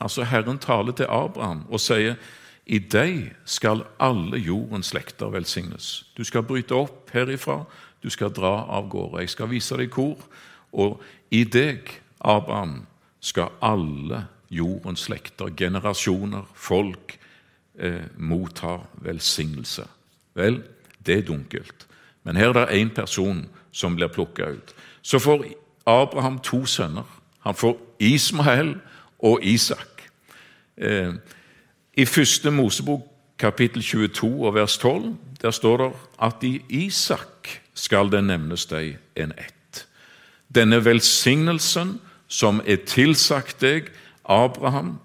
Altså 0.00 0.24
Herren 0.24 0.58
taler 0.58 0.92
til 0.92 1.06
Abraham 1.08 1.64
og 1.70 1.80
sier 1.80 2.16
i 2.66 2.78
deg 2.78 3.34
skal 3.44 3.84
alle 4.00 4.38
jordens 4.40 4.92
slekter 4.94 5.28
velsignes. 5.32 6.06
Du 6.16 6.24
skal 6.24 6.42
bryte 6.42 6.74
opp 6.74 7.12
herifra, 7.12 7.64
du 8.02 8.10
skal 8.10 8.32
dra 8.32 8.64
av 8.72 8.88
gårde. 8.88 9.20
Jeg 9.20 9.34
skal 9.34 9.50
vise 9.52 9.76
deg 9.76 9.92
hvor. 9.92 10.16
Og 10.72 11.02
i 11.30 11.44
deg, 11.44 11.88
Abraham, 12.20 12.86
skal 13.20 13.52
alle 13.64 14.26
jordens 14.52 15.06
slekter, 15.06 15.52
generasjoner, 15.56 16.44
folk, 16.54 17.18
eh, 17.78 18.04
mottar 18.16 18.86
velsignelse. 19.00 19.86
Vel, 20.34 20.62
det 21.06 21.18
er 21.18 21.26
dunkelt. 21.28 21.86
Men 22.24 22.36
her 22.36 22.48
er 22.48 22.66
det 22.66 22.80
én 22.80 22.94
person 22.94 23.46
som 23.72 23.96
blir 23.96 24.08
plukka 24.08 24.50
ut. 24.50 24.74
Så 25.02 25.18
får 25.18 25.44
Abraham 25.86 26.38
to 26.38 26.66
sønner. 26.66 27.04
Han 27.40 27.54
får 27.54 27.76
Ismael 28.00 28.80
og 29.18 29.44
Isak. 29.44 30.10
Eh, 30.76 31.12
I 31.94 32.04
første 32.04 32.50
Mosebok 32.50 33.00
kapittel 33.38 33.82
22 33.82 34.46
og 34.46 34.54
vers 34.54 34.78
12 34.78 35.16
der 35.42 35.50
står 35.50 35.76
det 35.76 35.92
at 36.22 36.42
i 36.42 36.64
Isak 36.68 37.60
skal 37.74 38.10
det 38.10 38.24
nevnes 38.24 38.66
deg 38.66 38.96
en 39.16 39.32
ett. 39.38 39.86
Denne 40.54 40.84
velsignelsen 40.84 42.00
som 42.28 42.62
er 42.66 42.76
tilsagt 42.86 43.60
deg, 43.60 43.90
Abraham 44.24 44.98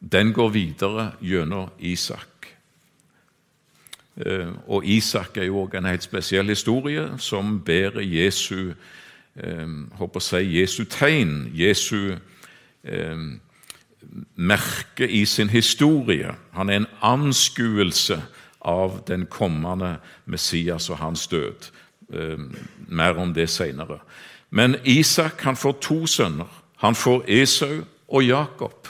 den 0.00 0.32
går 0.32 0.48
videre 0.48 1.12
gjennom 1.20 1.70
Isak. 1.78 2.56
Eh, 4.16 4.52
og 4.66 4.84
Isak 4.84 5.36
er 5.36 5.44
jo 5.44 5.58
også 5.58 5.78
en 5.78 5.84
helt 5.84 6.02
spesiell 6.02 6.48
historie 6.48 7.08
som 7.18 7.60
bærer 7.64 8.00
Jesu 8.00 8.74
håper 9.92 10.20
eh, 10.20 10.22
si 10.22 10.60
Jesu 10.60 10.84
tegn, 10.84 11.50
Jesu 11.54 12.16
eh, 12.84 13.16
merke 14.34 15.08
i 15.08 15.24
sin 15.24 15.48
historie. 15.48 16.34
Han 16.52 16.68
er 16.68 16.76
en 16.76 16.86
anskuelse 17.02 18.22
av 18.60 19.00
den 19.08 19.26
kommende 19.26 19.96
Messias 20.24 20.90
og 20.90 20.98
hans 20.98 21.26
død. 21.26 21.70
Mer 22.88 23.18
om 23.18 23.34
det 23.34 23.48
senere. 23.50 23.98
Men 24.50 24.76
Isak 24.84 25.42
han 25.42 25.56
får 25.56 25.78
to 25.80 26.06
sønner. 26.06 26.62
Han 26.76 26.94
får 26.94 27.24
Esau 27.28 27.84
og 28.08 28.24
Jakob. 28.24 28.88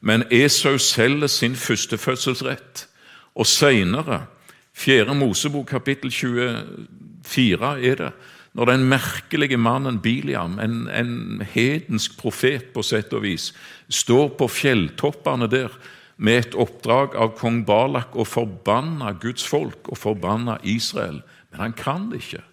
Men 0.00 0.24
Esau 0.30 0.78
selger 0.78 1.26
sin 1.26 1.56
førstefødselsrett. 1.56 2.88
Og 3.34 3.46
seinere, 3.46 4.26
4. 4.72 5.14
Mosebok 5.14 5.66
kapittel 5.66 6.10
24, 6.10 7.84
er 7.84 7.94
det, 7.94 8.12
når 8.56 8.70
den 8.70 8.86
merkelige 8.88 9.58
mannen 9.60 9.98
Biliam, 10.00 10.56
en, 10.58 10.86
en 10.88 11.44
hedensk 11.52 12.16
profet 12.16 12.70
på 12.72 12.84
sett 12.86 13.12
og 13.12 13.26
vis, 13.26 13.50
står 13.92 14.30
på 14.40 14.48
fjelltoppene 14.48 15.48
der 15.52 15.74
med 16.16 16.38
et 16.40 16.56
oppdrag 16.56 17.18
av 17.20 17.34
kong 17.36 17.66
Balak 17.68 18.16
å 18.16 18.24
forbanne 18.24 19.12
Guds 19.20 19.44
folk 19.44 19.90
og 19.92 20.00
forbanne 20.00 20.56
Israel. 20.64 21.20
Men 21.52 21.66
han 21.66 21.76
kan 21.76 22.08
det 22.08 22.22
ikke. 22.24 22.44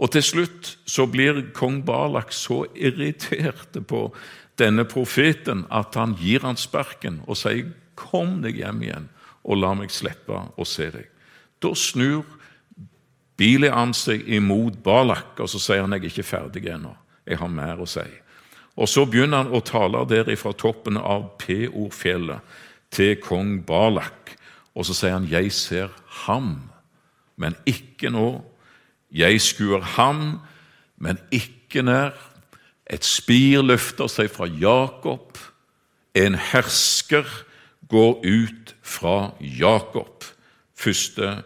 Og 0.00 0.12
til 0.16 0.24
slutt 0.24 0.72
så 0.88 1.04
blir 1.08 1.42
kong 1.56 1.82
Balak 1.84 2.32
så 2.32 2.64
irritert 2.72 3.76
på 3.88 4.08
denne 4.56 4.86
profeten 4.88 5.66
at 5.68 5.96
han 6.00 6.16
gir 6.20 6.48
han 6.48 6.56
sparken 6.56 7.20
og 7.26 7.36
sier 7.36 7.72
'Kom 7.96 8.42
deg 8.42 8.56
hjem 8.56 8.82
igjen, 8.82 9.08
og 9.44 9.56
la 9.56 9.74
meg 9.74 9.90
slippe 9.90 10.36
å 10.56 10.64
se 10.64 10.90
deg'. 10.90 11.08
Da 11.60 11.72
snur 11.74 12.24
Bileam 13.36 13.92
seg 13.92 14.24
imot 14.32 14.78
Balak, 14.84 15.40
og 15.40 15.48
så 15.48 15.58
sier 15.60 15.80
han 15.80 15.92
'jeg 15.92 16.04
er 16.04 16.10
ikke 16.10 16.22
ferdig 16.22 16.66
ennå, 16.66 16.96
jeg 17.26 17.38
har 17.38 17.48
mer 17.48 17.76
å 17.76 17.86
si'. 17.86 18.22
Og 18.76 18.88
Så 18.88 19.06
begynner 19.06 19.36
han 19.36 19.52
å 19.52 19.64
tale 19.64 20.04
der 20.08 20.36
fra 20.36 20.52
toppen 20.52 20.96
av 20.96 21.38
Peorfjellet 21.38 22.40
til 22.90 23.16
kong 23.16 23.64
Balak. 23.66 24.36
Og 24.74 24.84
så 24.86 24.94
sier 24.94 25.12
han 25.12 25.28
'jeg 25.28 25.52
ser 25.52 25.88
ham, 26.06 26.70
men 27.36 27.54
ikke 27.66 28.10
nå'. 28.10 28.42
'Jeg 29.12 29.40
skuer 29.40 29.80
ham, 29.80 30.40
men 30.98 31.18
ikke 31.30 31.82
nær'. 31.82 32.12
Et 32.90 33.04
spir 33.04 33.62
løfter 33.62 34.06
seg 34.06 34.30
fra 34.30 34.46
Jakob. 34.46 35.38
En 36.14 36.34
hersker 36.34 37.24
går 37.88 38.20
ut 38.24 38.74
fra 38.82 39.32
Jakob. 39.40 40.24
Første 40.74 41.22
kapittel 41.22 41.42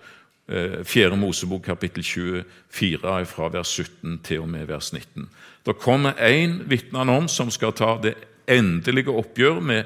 Eh, 0.51 0.85
4. 0.85 1.17
Mosebok 1.17 1.63
kapittel 1.63 2.03
24 2.03 3.27
fra 3.27 3.49
vers 3.49 3.69
17 3.69 4.19
til 4.27 4.41
og 4.41 4.49
med 4.49 4.67
vers 4.67 4.93
19. 4.93 5.29
Det 5.67 5.77
kommer 5.79 6.13
én, 6.19 6.63
vitner 6.67 7.07
om, 7.07 7.29
som 7.29 7.51
skal 7.51 7.73
ta 7.73 7.99
det 8.03 8.17
endelige 8.49 9.11
oppgjør 9.15 9.61
med 9.61 9.85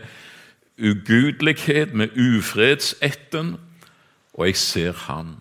ugudelighet, 0.81 1.93
med 1.95 2.17
ufredsetten, 2.17 3.57
og 4.35 4.47
jeg 4.47 4.57
ser 4.57 4.93
han. 4.93 5.37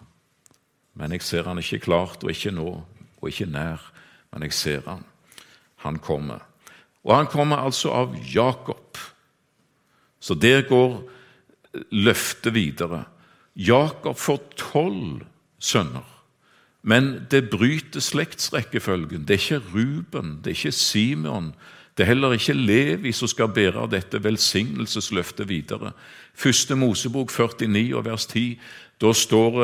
Men 0.94 1.12
jeg 1.12 1.22
ser 1.22 1.44
han 1.44 1.58
ikke 1.58 1.80
klart, 1.80 2.24
og 2.24 2.30
ikke 2.30 2.52
nå, 2.52 2.84
og 3.22 3.30
ikke 3.30 3.46
nær, 3.46 3.80
men 4.34 4.44
jeg 4.44 4.54
ser 4.54 4.82
han. 4.88 5.06
Han 5.76 6.00
kommer. 6.00 6.44
Og 7.04 7.16
han 7.16 7.28
kommer 7.28 7.64
altså 7.64 7.90
av 7.92 8.16
Jakob. 8.36 8.98
Så 10.20 10.36
der 10.36 10.62
går 10.68 11.02
løftet 11.92 12.54
videre. 12.54 13.06
Jakob 13.56 14.18
får 14.18 14.42
tolv 14.58 15.24
sønner. 15.60 16.08
Men 16.84 17.28
det 17.32 17.50
bryter 17.50 18.04
slektsrekkefølgen. 18.04 19.24
Det 19.28 19.38
er 19.38 19.44
ikke 19.44 19.70
Ruben, 19.74 20.40
det 20.44 20.52
er 20.52 20.58
ikke 20.58 20.72
Simeon, 20.72 21.54
Det 21.98 22.04
er 22.04 22.08
heller 22.10 22.34
ikke 22.34 22.56
Levi 22.58 23.12
som 23.14 23.30
skal 23.30 23.52
bære 23.54 23.86
dette 23.92 24.18
velsignelsesløftet 24.24 25.46
videre. 25.50 25.92
Første 26.34 26.76
Mosebok 26.76 27.30
49 27.30 27.96
og 27.96 28.06
vers 28.06 28.26
10. 28.26 28.60
Da 29.02 29.12
står 29.14 29.60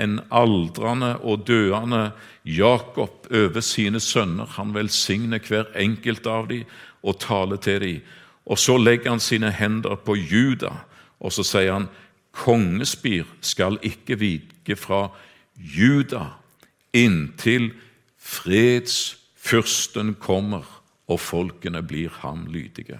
en 0.00 0.20
aldrende 0.32 1.18
og 1.18 1.44
døende 1.46 2.12
Jakob 2.44 3.28
over 3.30 3.60
sine 3.60 4.00
sønner. 4.00 4.46
Han 4.56 4.72
velsigner 4.74 5.38
hver 5.44 5.76
enkelt 5.76 6.26
av 6.26 6.48
dem 6.48 6.64
og 7.02 7.20
taler 7.20 7.56
til 7.56 7.80
dem. 7.80 8.00
Og 8.46 8.58
så 8.58 8.78
legger 8.80 9.10
han 9.10 9.20
sine 9.20 9.50
hender 9.50 9.96
på 9.96 10.16
Juda, 10.16 10.72
og 11.20 11.32
så 11.32 11.44
sier 11.44 11.72
han 11.72 11.88
kongespir 12.34 13.24
skal 13.40 13.78
ikke 13.82 14.18
vike 14.18 14.76
fra 14.76 15.08
Juda 15.56 16.26
inntil 16.94 17.72
fredsfyrsten 18.18 20.14
kommer 20.20 20.82
og 21.08 21.20
folkene 21.20 21.82
blir 21.82 22.10
ham 22.22 22.46
lydige. 22.50 22.98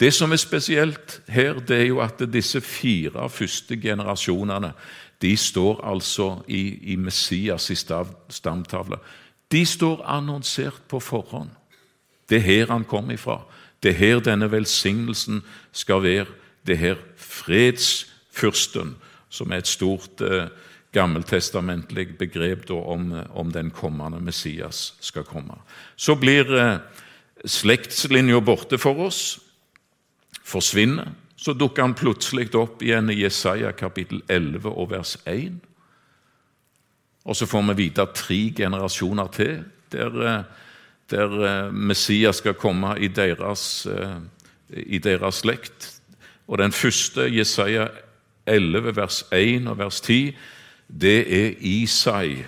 Det 0.00 0.14
som 0.14 0.32
er 0.32 0.36
spesielt 0.38 1.20
her, 1.28 1.58
det 1.58 1.76
er 1.80 1.86
jo 1.88 2.00
at 2.00 2.22
disse 2.32 2.60
fire 2.60 3.28
første 3.30 3.76
generasjonene 3.76 4.72
de 5.22 5.36
står 5.36 5.80
altså 5.84 6.42
i, 6.46 6.92
i 6.92 6.96
Messias' 6.96 7.72
i 7.72 7.74
stamtavle. 8.28 8.96
De 9.52 9.66
står 9.66 10.04
annonsert 10.06 10.82
på 10.88 11.00
forhånd. 11.00 11.48
Det 12.30 12.36
er 12.36 12.46
her 12.46 12.66
han 12.66 12.84
kom 12.84 13.10
ifra. 13.10 13.40
Det 13.82 13.90
er 13.90 13.98
her 13.98 14.20
denne 14.20 14.50
velsignelsen 14.52 15.42
skal 15.72 16.02
være. 16.02 16.26
Det 16.66 16.72
er 16.72 16.78
her 16.78 16.96
fredsfyrsten, 18.38 18.96
som 19.28 19.52
er 19.52 19.62
et 19.62 19.68
stort 19.70 20.22
eh, 20.24 20.48
gammeltestamentlig 20.92 22.16
begrep 22.18 22.70
om, 22.70 23.12
om, 23.30 23.52
den 23.52 23.70
kommende 23.70 24.20
Messias 24.20 24.94
skal 25.00 25.24
komme. 25.24 25.58
Så 25.96 26.16
blir 26.16 26.48
eh, 26.56 26.78
slektslinja 27.44 28.40
borte 28.40 28.78
for 28.78 29.08
oss, 29.08 29.38
forsvinner. 30.44 31.12
Så 31.36 31.54
dukker 31.54 31.82
han 31.82 31.94
plutselig 31.94 32.54
opp 32.58 32.82
igjen 32.82 33.10
i 33.10 33.20
Jesaja 33.20 33.70
kapittel 33.72 34.22
11 34.28 34.70
og 34.72 34.90
vers 34.90 35.16
1. 35.26 35.60
Og 37.28 37.36
så 37.36 37.46
får 37.46 37.68
vi 37.68 37.82
vite 37.84 38.06
tre 38.14 38.40
generasjoner 38.56 39.28
til 39.36 39.60
der, 39.92 40.18
eh, 40.24 40.42
der 41.10 41.38
eh, 41.44 41.72
Messias 41.72 42.36
skal 42.36 42.54
komme 42.54 42.96
i 42.98 43.08
deres, 43.08 43.86
eh, 43.86 44.18
i 44.72 44.98
deres 44.98 45.44
slekt. 45.44 46.00
Og 46.48 46.58
den 46.58 46.72
første, 46.72 47.28
Jesaja 47.28 47.88
11, 48.48 48.96
vers 48.96 49.24
1 49.32 49.68
og 49.68 49.78
vers 49.78 50.00
10, 50.00 50.36
det 50.88 51.18
er 51.28 51.54
Isai, 51.60 52.44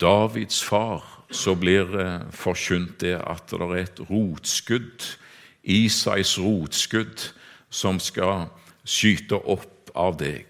Davids 0.00 0.62
far, 0.64 1.04
så 1.30 1.54
blir 1.54 1.86
forkynt 2.30 3.00
det 3.00 3.16
at 3.18 3.50
det 3.50 3.60
er 3.60 3.80
et 3.82 4.00
rotskudd, 4.10 5.16
Isais 5.64 6.38
rotskudd, 6.38 7.32
som 7.70 7.98
skal 7.98 8.46
skyte 8.86 9.38
opp 9.42 9.90
av 9.96 10.18
deg. 10.20 10.46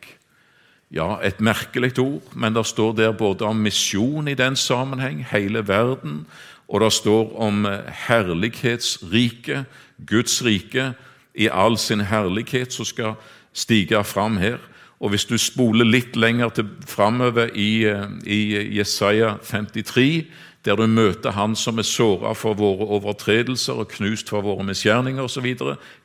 Ja, 0.93 1.17
et 1.25 1.41
merkelig 1.41 1.97
ord, 1.99 2.23
men 2.37 2.55
det 2.55 2.67
står 2.67 2.93
der 2.95 3.17
både 3.17 3.49
om 3.49 3.65
misjon 3.65 4.29
i 4.29 4.37
den 4.39 4.57
sammenheng, 4.57 5.25
hele 5.31 5.65
verden, 5.69 6.27
og 6.69 6.81
det 6.81 6.93
står 6.93 7.33
om 7.41 7.67
eh, 7.67 7.91
herlighetsriket, 8.07 9.65
Guds 10.07 10.45
rike, 10.45 10.93
i 11.35 11.49
all 11.53 11.77
sin 11.79 12.01
herlighet 12.01 12.73
som 12.73 12.85
skal 12.85 13.15
stige 13.57 14.05
fram 14.05 14.37
her. 14.37 14.59
Og 15.01 15.11
Hvis 15.11 15.25
du 15.25 15.39
spoler 15.39 15.85
litt 15.85 16.17
lenger 16.17 16.49
til, 16.49 16.69
framover 16.87 17.51
i, 17.55 17.85
eh, 17.85 18.09
i 18.25 18.77
Jesaja 18.79 19.37
53, 19.43 20.27
der 20.65 20.77
du 20.77 20.87
møter 20.87 21.31
Han 21.31 21.57
som 21.57 21.79
er 21.79 21.83
såra 21.83 22.33
for 22.35 22.55
våre 22.55 22.87
overtredelser 22.87 23.73
og 23.73 23.89
knust 23.89 24.29
for 24.29 24.41
våre 24.41 24.65
misgjerninger 24.65 25.23
osv., 25.23 25.55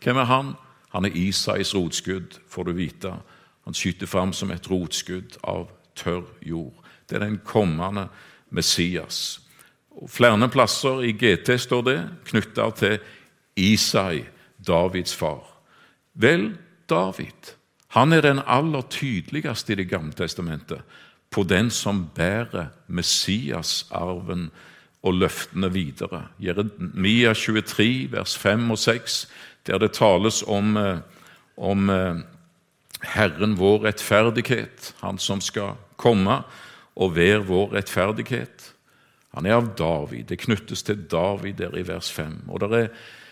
hvem 0.04 0.18
er 0.18 0.26
han? 0.26 0.54
Han 0.92 1.06
er 1.06 1.16
Isais 1.16 1.76
rotskudd, 1.76 2.40
får 2.50 2.64
du 2.64 2.72
vite. 2.72 3.14
Han 3.66 3.74
skyter 3.74 4.08
fram 4.08 4.34
som 4.34 4.52
et 4.52 4.70
rotskudd 4.70 5.38
av 5.44 5.70
tørr 5.96 6.26
jord. 6.42 6.74
Det 7.10 7.16
er 7.16 7.26
den 7.26 7.40
kommende 7.46 8.08
Messias. 8.50 9.42
Og 9.92 10.10
flere 10.10 10.50
plasser 10.50 11.02
i 11.02 11.12
GT 11.12 11.60
står 11.60 11.82
det 11.82 11.98
knytta 12.26 12.70
til 12.76 13.00
Isai, 13.56 14.26
Davids 14.68 15.16
far. 15.16 15.44
Vel, 16.14 16.52
David 16.92 17.56
han 17.92 18.14
er 18.16 18.24
den 18.24 18.40
aller 18.48 18.86
tydeligste 18.88 19.74
i 19.74 19.76
Det 19.82 19.90
gamle 19.90 20.16
testamentet 20.16 20.82
på 21.32 21.44
den 21.44 21.70
som 21.72 22.06
bærer 22.16 22.72
Messias-arven 22.88 24.50
og 25.04 25.14
løftene 25.14 25.72
videre. 25.72 26.28
Jeremia 26.40 27.34
23, 27.34 28.12
vers 28.12 28.38
5 28.38 28.72
og 28.72 28.78
6 28.78 29.28
der 29.68 29.78
det 29.78 29.94
tales 29.94 30.44
om, 30.48 30.78
eh, 30.78 31.00
om 31.58 31.90
eh, 31.90 32.16
Herren 33.04 33.58
vår 33.60 33.86
rettferdighet, 33.86 34.94
Han 35.02 35.18
som 35.18 35.42
skal 35.42 35.76
komme 35.98 36.44
og 36.96 37.16
være 37.16 37.46
vår 37.46 37.74
rettferdighet. 37.74 38.74
Han 39.34 39.46
er 39.46 39.54
av 39.54 39.76
David. 39.78 40.24
Det 40.24 40.40
knyttes 40.40 40.84
til 40.84 41.08
David 41.12 41.54
der 41.54 41.78
i 41.78 41.88
vers 41.88 42.12
5. 42.12 42.50
Og 42.50 42.60
det 42.60 42.80
er, 42.80 42.88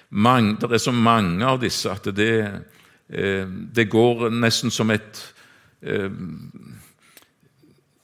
mange, 0.09 0.57
det 0.61 0.71
er 0.71 0.77
så 0.77 0.91
mange 0.91 1.45
av 1.45 1.59
disse 1.61 1.91
at 1.91 2.03
det, 2.03 2.39
eh, 2.39 2.78
det 3.09 3.87
går 3.89 4.29
nesten 4.29 4.71
som 4.71 4.91
et 4.93 5.21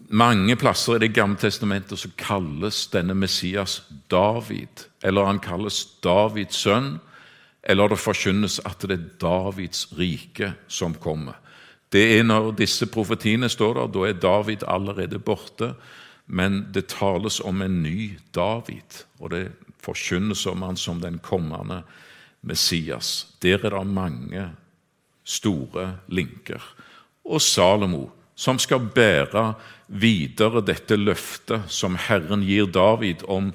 Mange 0.05 0.55
plasser 0.55 0.95
i 0.95 0.99
Det 1.01 1.13
gamle 1.13 1.37
testamentet 1.37 1.99
så 1.99 2.09
kalles 2.17 2.87
denne 2.93 3.13
Messias 3.17 3.83
David, 4.11 4.85
eller 5.03 5.25
han 5.25 5.41
kalles 5.41 5.79
Davids 6.03 6.57
sønn 6.61 6.95
eller 7.65 7.89
det 7.89 7.97
forkynnes 7.99 8.59
at 8.65 8.85
det 8.85 8.95
er 8.95 9.07
Davids 9.21 9.87
rike 9.97 10.53
som 10.67 10.93
kommer. 10.93 11.33
Det 11.89 12.19
er 12.19 12.23
Når 12.23 12.51
disse 12.51 12.85
profetiene 12.85 13.49
står 13.49 13.73
der, 13.73 13.87
da 13.87 13.99
er 14.07 14.13
David 14.13 14.63
allerede 14.67 15.19
borte, 15.19 15.73
men 16.27 16.67
det 16.73 16.87
tales 16.87 17.39
om 17.39 17.61
en 17.61 17.83
ny 17.83 18.17
David, 18.35 19.05
og 19.19 19.31
det 19.31 19.51
forkynnes 19.81 20.45
om 20.45 20.61
han 20.61 20.77
som 20.77 21.01
den 21.01 21.19
kommende 21.19 21.83
Messias. 22.41 23.27
Der 23.41 23.65
er 23.65 23.69
det 23.69 23.87
mange 23.87 24.51
store 25.25 25.97
linker. 26.07 26.61
Og 27.25 27.41
Salomo, 27.41 28.09
som 28.35 28.59
skal 28.59 28.89
bære 28.95 29.53
videre 29.87 30.61
dette 30.65 30.95
løftet 30.95 31.65
som 31.71 31.97
Herren 32.07 32.43
gir 32.45 32.69
David 32.69 33.25
om 33.27 33.53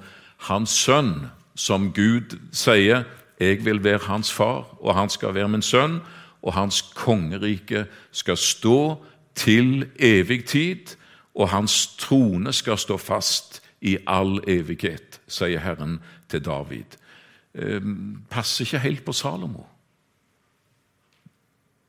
hans 0.48 0.74
sønn, 0.84 1.30
som 1.54 1.90
Gud 1.92 2.36
sier 2.52 3.04
jeg 3.40 3.64
vil 3.64 3.84
være 3.84 4.04
hans 4.04 4.32
far, 4.32 4.66
og 4.80 4.94
han 4.94 5.08
skal 5.08 5.34
være 5.34 5.48
min 5.48 5.64
sønn, 5.64 6.00
og 6.42 6.54
hans 6.54 6.82
kongerike 6.96 7.86
skal 8.12 8.36
stå 8.36 9.00
til 9.34 9.88
evig 9.98 10.44
tid, 10.44 10.96
og 11.34 11.48
hans 11.48 11.86
trone 11.98 12.52
skal 12.52 12.78
stå 12.78 12.96
fast 12.96 13.62
i 13.80 13.96
all 14.06 14.40
evighet, 14.48 15.20
sier 15.28 15.60
Herren 15.64 16.00
til 16.28 16.44
David. 16.44 16.98
Eh, 17.54 17.80
passer 18.30 18.64
ikke 18.64 18.84
helt 18.84 19.04
på 19.04 19.12
Salomo. 19.12 19.64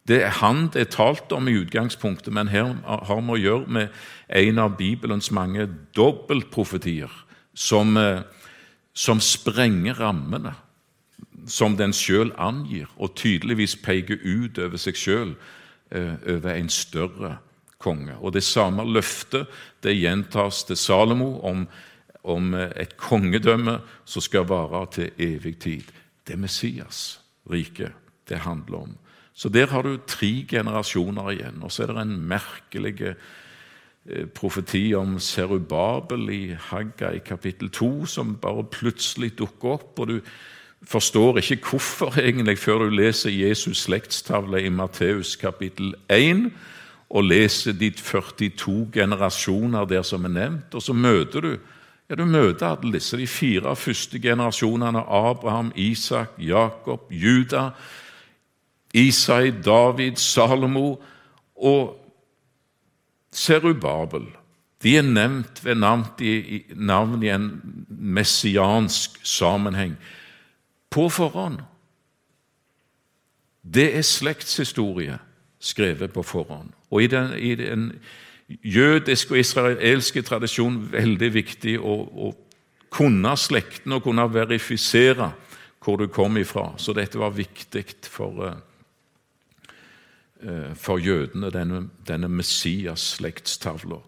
Det 0.07 0.23
er 0.23 0.33
han 0.41 0.67
det 0.73 0.81
er 0.81 0.93
talt 0.95 1.31
om 1.31 1.47
i 1.47 1.55
utgangspunktet, 1.61 2.33
men 2.33 2.49
her 2.49 2.73
har 2.85 3.21
vi 3.21 3.35
å 3.35 3.41
gjøre 3.41 3.67
med 3.67 3.87
en 4.29 4.59
av 4.59 4.77
Bibelens 4.77 5.31
mange 5.31 5.67
dobbeltprofetier 5.95 7.11
som, 7.53 7.97
eh, 7.97 8.23
som 8.93 9.19
sprenger 9.19 9.99
rammene 9.99 10.55
som 11.47 11.75
den 11.77 11.93
sjøl 11.93 12.31
angir, 12.37 12.89
og 12.97 13.15
tydeligvis 13.15 13.75
peker 13.81 14.19
ut 14.23 14.59
over 14.61 14.77
seg 14.77 14.97
sjøl, 14.97 15.35
eh, 15.91 16.15
over 16.27 16.55
en 16.55 16.69
større 16.69 17.37
konge. 17.79 18.15
Og 18.21 18.33
Det 18.33 18.43
samme 18.43 18.85
løftet 18.85 19.47
det 19.81 19.97
gjentas 19.97 20.63
til 20.63 20.75
Salomo 20.75 21.39
om, 21.43 21.67
om 22.23 22.53
eh, 22.53 22.71
et 22.75 22.97
kongedømme 22.97 23.81
som 24.05 24.21
skal 24.21 24.45
vare 24.45 24.85
til 24.91 25.11
evig 25.17 25.59
tid. 25.59 25.83
Det 26.25 26.33
er 26.33 26.37
Messias 26.37 27.19
rike 27.49 27.93
det 28.29 28.37
handler 28.45 28.77
om. 28.77 28.97
Så 29.33 29.49
der 29.49 29.67
har 29.67 29.81
du 29.81 29.97
tre 30.07 30.45
generasjoner 30.47 31.31
igjen. 31.31 31.61
Og 31.63 31.71
så 31.71 31.83
er 31.83 31.93
det 31.93 32.01
en 32.01 32.17
merkelig 32.29 32.95
eh, 33.01 34.25
profeti 34.35 34.93
om 34.97 35.19
Serubabel 35.19 36.29
i 36.29 36.43
Hagga 36.69 37.13
i 37.15 37.23
kapittel 37.25 37.69
2, 37.69 38.05
som 38.05 38.35
bare 38.41 38.63
plutselig 38.63 39.37
dukker 39.39 39.77
opp. 39.77 39.99
og 39.99 40.07
du 40.07 40.19
forstår 40.83 41.37
ikke 41.37 41.69
hvorfor 41.69 42.17
egentlig 42.19 42.57
før 42.57 42.77
du 42.85 42.89
leser 42.89 43.29
Jesus' 43.29 43.85
slektstavle 43.85 44.63
i 44.65 44.69
Matteus 44.69 45.35
kapittel 45.35 45.93
1 46.09 46.51
og 47.09 47.23
leser 47.23 47.71
de 47.71 47.89
42 47.89 48.89
generasjoner 48.93 49.85
der 49.85 50.01
som 50.01 50.25
er 50.25 50.29
nevnt, 50.29 50.73
og 50.73 50.81
så 50.81 50.93
møter 50.93 51.41
du 51.41 51.57
ja, 52.09 52.15
du 52.15 52.25
møter 52.25 52.67
alle 52.67 52.93
disse, 52.93 53.17
de 53.17 53.27
fire 53.27 53.75
første 53.75 54.19
generasjonene 54.19 54.99
Abraham, 54.99 55.71
Isak, 55.75 56.33
Jakob, 56.39 57.07
Juda, 57.11 57.69
Isai, 58.93 59.51
David, 59.51 60.15
Salomo 60.15 60.95
og 61.55 61.97
Serubabel. 63.31 64.27
De 64.83 64.97
er 64.97 65.05
nevnt 65.05 65.65
ved 65.65 65.75
navn 65.75 67.23
i, 67.23 67.29
en 67.29 67.51
messiansk 67.87 69.19
sammenheng. 69.23 69.97
på 70.91 71.09
forhånd. 71.09 71.61
Det 73.63 73.95
er 73.95 74.01
slektshistorie 74.01 75.19
skrevet 75.59 76.11
på 76.13 76.23
forhånd. 76.23 76.73
Og 76.91 77.03
i 77.03 77.07
den, 77.07 77.33
i 77.37 77.55
den 77.55 77.85
jødiske 78.63 79.33
og 79.33 79.39
israelske 79.39 80.21
tradisjon 80.21 80.81
veldig 80.91 81.29
viktig 81.33 81.77
å, 81.79 81.95
å 82.11 82.33
kunne 82.91 83.37
slekten 83.37 83.95
og 83.95 84.03
kunne 84.03 84.27
verifisere 84.33 85.31
hvor 85.81 86.01
du 86.01 86.09
kom 86.11 86.37
ifra. 86.37 86.73
Så 86.77 86.93
dette 86.93 87.19
var 87.21 87.31
viktig 87.37 87.85
for, 88.09 88.43
eh, 88.47 88.59
for 90.75 90.97
jødene, 90.97 91.51
denne, 91.53 91.83
denne 92.07 92.27
Messias-slektstavla. 92.29 93.99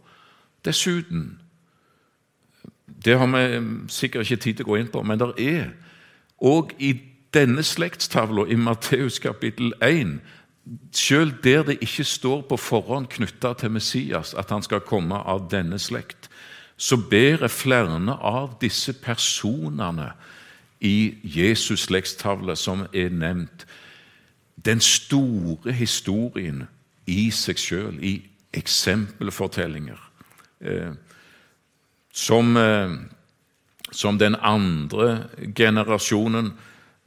Dessuten 0.65 1.39
Det 3.05 3.17
har 3.19 3.27
vi 3.27 3.61
sikkert 3.87 4.31
ikke 4.31 4.41
tid 4.41 4.53
til 4.53 4.65
å 4.65 4.69
gå 4.69 4.75
inn 4.79 4.91
på, 4.91 5.01
men 5.03 5.19
det 5.19 5.33
er 5.37 5.73
òg 6.41 6.71
i 6.79 6.93
denne 7.33 7.63
slektstavla 7.63 8.45
i 8.47 8.55
Matteus 8.55 9.19
kapittel 9.19 9.73
1 9.81 10.19
selv 10.91 11.33
der 11.43 11.63
det 11.63 11.77
ikke 11.81 12.03
står 12.03 12.41
på 12.47 12.57
forhånd 12.57 13.07
knytta 13.11 13.53
til 13.53 13.71
Messias 13.71 14.33
at 14.33 14.49
han 14.49 14.63
skal 14.63 14.85
komme 14.87 15.15
av 15.15 15.49
denne 15.51 15.79
slekt, 15.79 16.29
så 16.77 16.97
bærer 16.97 17.47
flere 17.47 18.17
av 18.21 18.57
disse 18.61 18.93
personene 18.93 20.13
i 20.81 21.15
Jesus' 21.23 21.87
slektstavle 21.87 22.55
som 22.55 22.87
er 22.93 23.09
nevnt, 23.09 23.65
den 24.55 24.79
store 24.79 25.73
historien 25.73 26.63
i 27.07 27.27
seg 27.31 27.59
sjøl, 27.59 27.97
i 27.99 28.21
eksempelfortellinger. 28.53 29.99
Eh, 30.61 30.93
som, 32.13 32.57
eh, 32.57 32.95
som, 33.91 34.19
den 34.19 34.35
andre 34.39 35.27
generasjonen, 35.55 36.53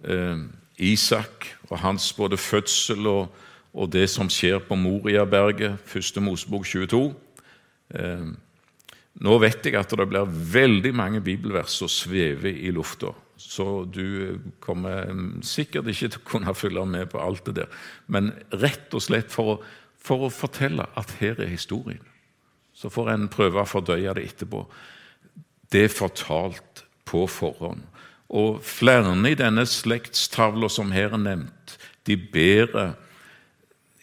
eh, 0.04 0.38
Isak 0.78 1.46
og 1.70 1.78
hans 1.78 2.12
både 2.12 2.36
fødsel 2.36 3.06
og, 3.06 3.36
og 3.72 3.92
det 3.92 4.10
som 4.10 4.28
skjer 4.28 4.58
på 4.58 4.76
Moriaberget, 4.76 5.78
første 5.84 6.20
Mosebok 6.20 6.66
22. 6.66 7.14
Eh, 7.94 8.26
nå 9.16 9.38
vet 9.40 9.64
jeg 9.64 9.78
at 9.78 9.94
det 9.96 10.08
blir 10.10 10.28
veldig 10.52 10.92
mange 10.94 11.22
bibelvers 11.24 11.78
som 11.78 11.88
svever 11.88 12.52
i 12.52 12.70
lufta. 12.74 13.14
Så 13.36 13.84
du 13.84 14.38
kommer 14.60 15.12
sikkert 15.44 15.90
ikke 15.92 16.08
til 16.08 16.20
å 16.22 16.28
kunne 16.30 16.54
følge 16.56 16.84
med 16.88 17.10
på 17.12 17.20
alt 17.20 17.44
det 17.46 17.58
der. 17.60 17.80
Men 18.08 18.32
rett 18.52 18.94
og 18.96 19.04
slett 19.04 19.32
for 19.32 19.56
å, 19.56 19.56
for 20.00 20.26
å 20.26 20.32
fortelle 20.32 20.88
at 20.96 21.18
her 21.20 21.40
er 21.40 21.52
historien. 21.52 22.02
Så 22.76 22.88
får 22.92 23.12
en 23.12 23.28
prøve 23.32 23.60
å 23.60 23.68
fordøye 23.68 24.14
det 24.16 24.24
etterpå. 24.30 24.64
Det 25.72 25.84
er 25.84 25.92
fortalt 25.92 26.84
på 27.08 27.26
forhånd. 27.28 27.84
Og 28.28 28.62
flere 28.64 29.12
i 29.28 29.36
denne 29.38 29.66
slektstavla 29.68 30.68
som 30.72 30.90
her 30.90 31.12
er 31.14 31.22
nevnt, 31.22 31.76
de 32.06 32.16
bærer 32.16 32.94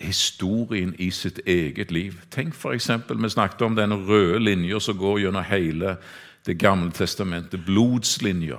historien 0.03 0.93
i 0.99 1.09
sitt 1.11 1.39
eget 1.47 1.91
liv. 1.91 2.19
Tenk 2.31 2.53
f.eks. 2.55 2.89
Vi 3.09 3.29
snakket 3.29 3.61
om 3.65 3.75
den 3.75 3.93
røde 4.07 4.39
linja 4.43 4.79
som 4.79 4.97
går 4.97 5.25
gjennom 5.25 5.49
hele 5.49 5.97
Det 6.43 6.57
gamle 6.59 6.91
testamentet. 6.91 7.61
Blodslinja 7.65 8.57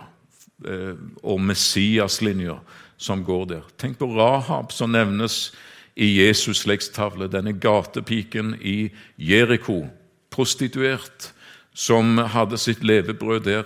og 1.23 1.40
Messias-linja 1.40 2.59
som 2.97 3.25
går 3.25 3.45
der. 3.45 3.62
Tenk 3.79 3.99
på 3.99 4.07
Rahab, 4.14 4.73
som 4.73 4.93
nevnes 4.95 5.53
i 5.97 6.09
Jesus' 6.21 6.62
slektstavle. 6.64 7.29
Denne 7.29 7.53
gatepiken 7.53 8.55
i 8.61 8.90
Jeriko, 9.19 9.85
prostituert, 10.31 11.33
som 11.75 12.19
hadde 12.19 12.59
sitt 12.59 12.85
levebrød 12.85 13.40
der. 13.40 13.64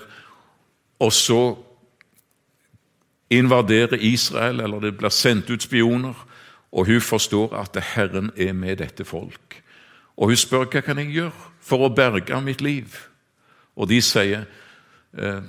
Og 0.99 1.13
så 1.13 1.57
invaderer 3.31 4.01
Israel, 4.01 4.61
eller 4.61 4.81
det 4.81 4.97
blir 4.99 5.13
sendt 5.13 5.51
ut 5.51 5.63
spioner. 5.63 6.15
Og 6.73 6.87
hun 6.87 7.01
forstår 7.01 7.55
at 7.57 7.77
Herren 7.95 8.31
er 8.37 8.53
med 8.53 8.77
dette 8.77 9.05
folk. 9.05 9.63
Og 10.17 10.29
hun 10.29 10.37
spør 10.37 10.67
hva 10.67 10.81
kan 10.81 10.99
jeg 10.99 11.15
gjøre 11.15 11.53
for 11.61 11.85
å 11.85 11.93
berge 11.95 12.41
mitt 12.43 12.61
liv. 12.61 12.97
Og 13.77 13.89
de 13.89 14.01
sier 14.03 14.43
eh, 14.43 14.47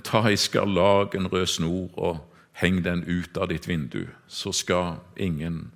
ta 0.04 0.24
ei 0.30 0.38
skarlag, 0.38 1.16
en 1.16 1.28
rød 1.28 1.48
snor, 1.48 1.90
og 1.98 2.20
heng 2.60 2.84
den 2.84 3.04
ut 3.08 3.38
av 3.38 3.50
ditt 3.52 3.68
vindu, 3.68 4.06
så 4.28 4.52
skal 4.56 5.00
ingen 5.18 5.70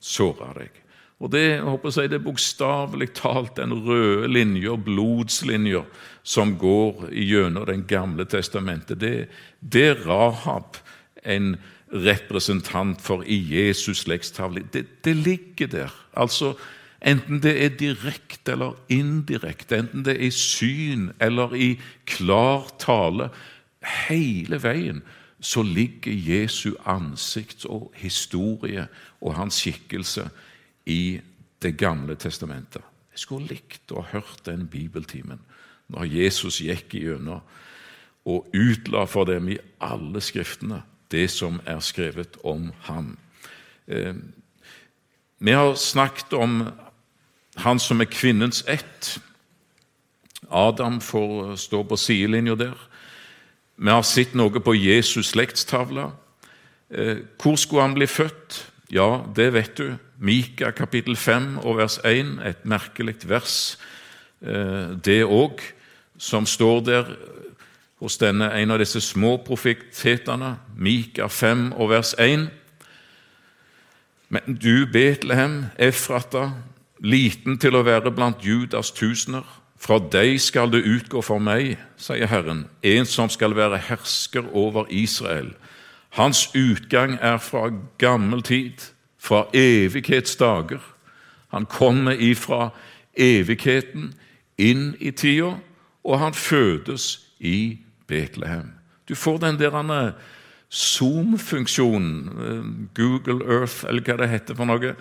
såre 0.00 0.52
deg. 0.58 0.80
Og 1.22 1.30
Det 1.32 1.40
jeg 1.40 1.62
håper 1.62 1.94
jeg, 1.94 2.10
det 2.10 2.18
er 2.18 2.24
bokstavelig 2.26 3.08
talt 3.16 3.56
den 3.56 3.72
røde 3.86 4.28
linja, 4.28 4.74
blodslinja, 4.76 5.84
som 6.22 6.56
går 6.58 7.08
gjennom 7.12 7.66
Det 7.66 7.86
gamle 7.86 8.24
testamentet. 8.24 9.00
Det, 9.00 9.28
det 9.60 9.84
er 9.88 10.04
Rahab, 10.06 10.76
en 11.24 11.56
representant 11.88 13.00
for 13.00 13.22
i 13.22 13.38
Jesus 13.38 14.04
slektstavle. 14.04 14.64
Det, 14.72 15.04
det 15.04 15.16
ligger 15.16 15.66
der. 15.66 15.94
Altså, 16.12 16.54
Enten 17.04 17.42
det 17.44 17.52
er 17.60 17.74
direkte 17.76 18.54
eller 18.54 18.78
indirekte, 18.88 19.76
enten 19.76 20.04
det 20.06 20.16
er 20.16 20.24
i 20.24 20.30
syn 20.32 21.10
eller 21.20 21.52
i 21.54 21.74
klar 22.08 22.70
tale 22.80 23.28
Hele 23.84 24.56
veien 24.62 25.02
så 25.44 25.60
ligger 25.62 26.12
Jesu 26.12 26.72
ansikt 26.88 27.66
og 27.68 27.90
historie 28.00 28.86
og 29.20 29.34
hans 29.36 29.60
skikkelse 29.60 30.30
i 30.86 31.20
Det 31.62 31.78
gamle 31.80 32.14
testamentet. 32.14 32.82
Jeg 33.12 33.18
skulle 33.18 33.48
likt 33.48 33.92
å 33.92 34.02
ha 34.02 34.18
hørt 34.18 34.42
den 34.44 34.66
bibeltimen 34.68 35.38
når 35.88 36.04
Jesus 36.12 36.58
gikk 36.60 36.92
gjennom 36.98 37.40
og 38.24 38.48
utla 38.52 39.06
for 39.08 39.24
dem 39.24 39.48
i 39.48 39.56
alle 39.80 40.20
skriftene 40.20 40.82
det 41.12 41.30
som 41.30 41.60
er 41.64 41.80
skrevet 41.80 42.36
om 42.44 42.72
ham. 42.88 43.14
Eh, 43.86 44.14
vi 45.38 45.52
har 45.52 45.74
snakket 45.74 46.32
om 46.32 46.62
han 47.56 47.78
som 47.78 48.00
er 48.00 48.10
kvinnens 48.10 48.64
ett. 48.68 49.18
Adam 50.50 51.00
får 51.00 51.56
stå 51.56 51.82
på 51.82 51.96
sidelinja 51.96 52.54
der. 52.54 52.74
Vi 53.76 53.90
har 53.90 54.02
sett 54.02 54.34
noe 54.34 54.60
på 54.60 54.74
Jesus' 54.74 55.32
slektstavle. 55.32 56.10
Eh, 56.90 57.16
hvor 57.42 57.56
skulle 57.56 57.82
han 57.82 57.94
bli 57.94 58.06
født? 58.06 58.60
Ja, 58.90 59.24
det 59.36 59.52
vet 59.52 59.78
du. 59.78 59.94
Mika 60.18 60.70
kapittel 60.70 61.16
5 61.16 61.58
og 61.58 61.76
vers 61.76 61.98
1, 62.04 62.38
et 62.46 62.64
merkelig 62.64 63.16
vers, 63.28 63.78
eh, 64.42 64.94
det 65.04 65.24
òg, 65.24 65.60
som 66.18 66.46
står 66.46 66.80
der 66.80 67.04
hos 68.00 68.16
denne, 68.18 68.52
en 68.52 68.70
av 68.70 68.78
disse 68.78 69.00
små 69.00 69.36
profetetene, 69.36 70.56
Mika 70.76 71.26
5 71.26 71.72
og 71.72 71.90
vers 71.90 72.14
1. 72.18 72.48
Men 74.28 74.58
du, 74.62 74.86
Betlehem, 74.86 75.64
Efrata, 75.78 76.50
liten 77.04 77.58
til 77.60 77.76
å 77.76 77.84
være 77.84 78.12
blant 78.14 78.42
Judas 78.44 78.90
tusener, 78.96 79.44
fra 79.76 79.98
deg 80.00 80.38
skal 80.40 80.70
det 80.72 80.84
utgå 80.88 81.20
for 81.24 81.42
meg, 81.42 81.76
sier 82.00 82.30
Herren, 82.30 82.64
en 82.80 83.04
som 83.04 83.28
skal 83.28 83.56
være 83.56 83.82
hersker 83.90 84.46
over 84.56 84.88
Israel. 84.88 85.52
Hans 86.16 86.46
utgang 86.56 87.18
er 87.20 87.36
fra 87.42 87.68
gammel 88.00 88.42
tid, 88.42 88.80
fra 89.18 89.44
evighetsdager. 89.52 90.80
Han 91.52 91.66
kommer 91.66 92.16
ifra 92.16 92.70
evigheten 93.12 94.14
inn 94.58 94.94
i 95.00 95.10
tida, 95.10 95.56
og 96.04 96.18
han 96.20 96.34
fødes 96.34 97.18
i 97.40 97.78
Betlehem. 98.06 98.72
Du 99.08 99.14
får 99.14 99.42
den 99.42 99.58
der 99.58 100.12
Zoom-funksjonen, 100.74 102.28
eh, 102.28 102.64
Google 102.94 103.44
Earth, 103.46 103.84
eller 103.88 104.02
hva 104.02 104.16
det 104.16 104.28
heter 104.28 104.56
for 104.58 104.66
noe, 104.66 104.94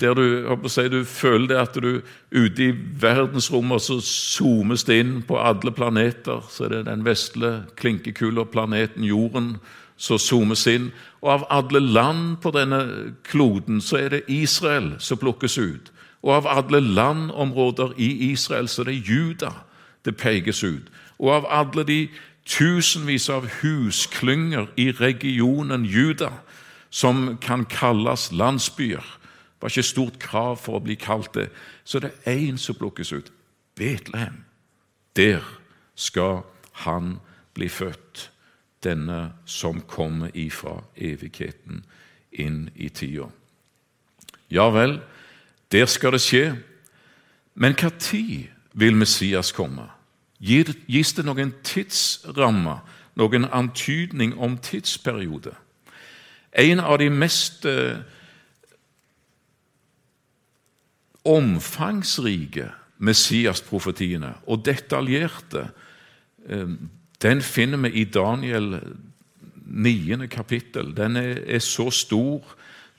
der 0.00 0.14
du, 0.14 0.68
si, 0.68 0.88
du 0.88 1.04
føler 1.04 1.46
det 1.48 1.56
at 1.56 1.74
du 1.80 2.00
ute 2.30 2.64
i 2.64 2.74
verdensrommet 3.00 3.82
så 3.82 3.96
zoomes 4.04 4.84
det 4.84 4.98
inn 5.00 5.14
på 5.24 5.38
alle 5.40 5.72
planeter. 5.72 6.42
Så 6.50 6.66
er 6.66 6.74
det 6.74 6.86
den 6.90 7.04
vesle 7.06 7.64
klinkekula 7.80 8.44
planeten 8.44 9.04
Jorden 9.04 9.56
som 9.96 10.20
zoomes 10.20 10.66
inn. 10.68 10.90
Og 11.24 11.32
av 11.32 11.46
alle 11.50 11.80
land 11.80 12.36
på 12.44 12.52
denne 12.52 12.82
kloden 13.24 13.80
så 13.80 14.02
er 14.04 14.12
det 14.12 14.24
Israel 14.28 14.94
som 14.98 15.18
plukkes 15.18 15.56
ut. 15.58 15.92
Og 16.22 16.34
av 16.42 16.46
alle 16.50 16.80
landområder 16.80 17.96
i 17.96 18.32
Israel 18.32 18.68
så 18.68 18.84
er 18.84 18.92
det 18.92 19.02
Juda 19.08 19.52
det 20.04 20.16
pekes 20.16 20.64
ut. 20.64 20.90
Og 21.18 21.32
av 21.38 21.46
alle 21.50 21.84
de 21.88 22.00
tusenvis 22.46 23.28
av 23.32 23.48
husklynger 23.62 24.68
i 24.76 24.90
regionen 24.92 25.84
Juda, 25.84 26.30
som 26.90 27.38
kan 27.42 27.64
kalles 27.64 28.30
landsbyer. 28.32 29.04
Var 29.66 29.70
ikke 29.70 29.82
stort 29.82 30.18
krav 30.22 30.60
for 30.62 30.78
å 30.78 30.80
bli 30.84 30.94
kalt 30.94 31.32
det. 31.34 31.48
Så 31.82 31.98
det 31.98 32.12
er 32.22 32.36
én 32.38 32.54
som 32.54 32.76
plukkes 32.78 33.10
ut. 33.12 33.32
Betlehem. 33.74 34.44
Der 35.16 35.42
skal 35.98 36.44
han 36.86 37.16
bli 37.54 37.66
født, 37.68 38.30
denne 38.84 39.32
som 39.44 39.80
kommer 39.80 40.30
ifra 40.38 40.84
evigheten 40.94 41.82
inn 42.30 42.70
i 42.76 42.92
tida. 42.94 43.26
Ja 44.54 44.70
vel, 44.70 45.00
der 45.72 45.90
skal 45.90 46.14
det 46.14 46.22
skje. 46.22 46.54
Men 47.58 47.74
hva 47.74 47.90
tid 47.98 48.46
vil 48.72 48.94
Messias 48.94 49.50
komme? 49.50 49.90
Gis 50.38 51.16
det 51.18 51.26
noen 51.26 51.56
tidsramme, 51.66 52.78
noen 53.18 53.50
antydning 53.50 54.38
om 54.38 54.60
tidsperiode? 54.62 55.58
En 56.54 56.78
av 56.78 57.00
de 57.02 57.10
mest 57.10 57.66
eh, 57.66 58.06
omfangsrike 61.26 62.70
Messias-profetiene 62.98 64.32
og 64.46 64.64
detaljerte, 64.64 65.68
eh, 66.48 66.76
den 67.22 67.42
finner 67.42 67.80
vi 67.86 68.02
i 68.02 68.04
Daniel 68.04 68.80
9. 69.66 70.28
kapittel. 70.30 70.92
Den 70.96 71.16
er, 71.16 71.40
er 71.46 71.62
så 71.64 71.90
stor. 71.90 72.44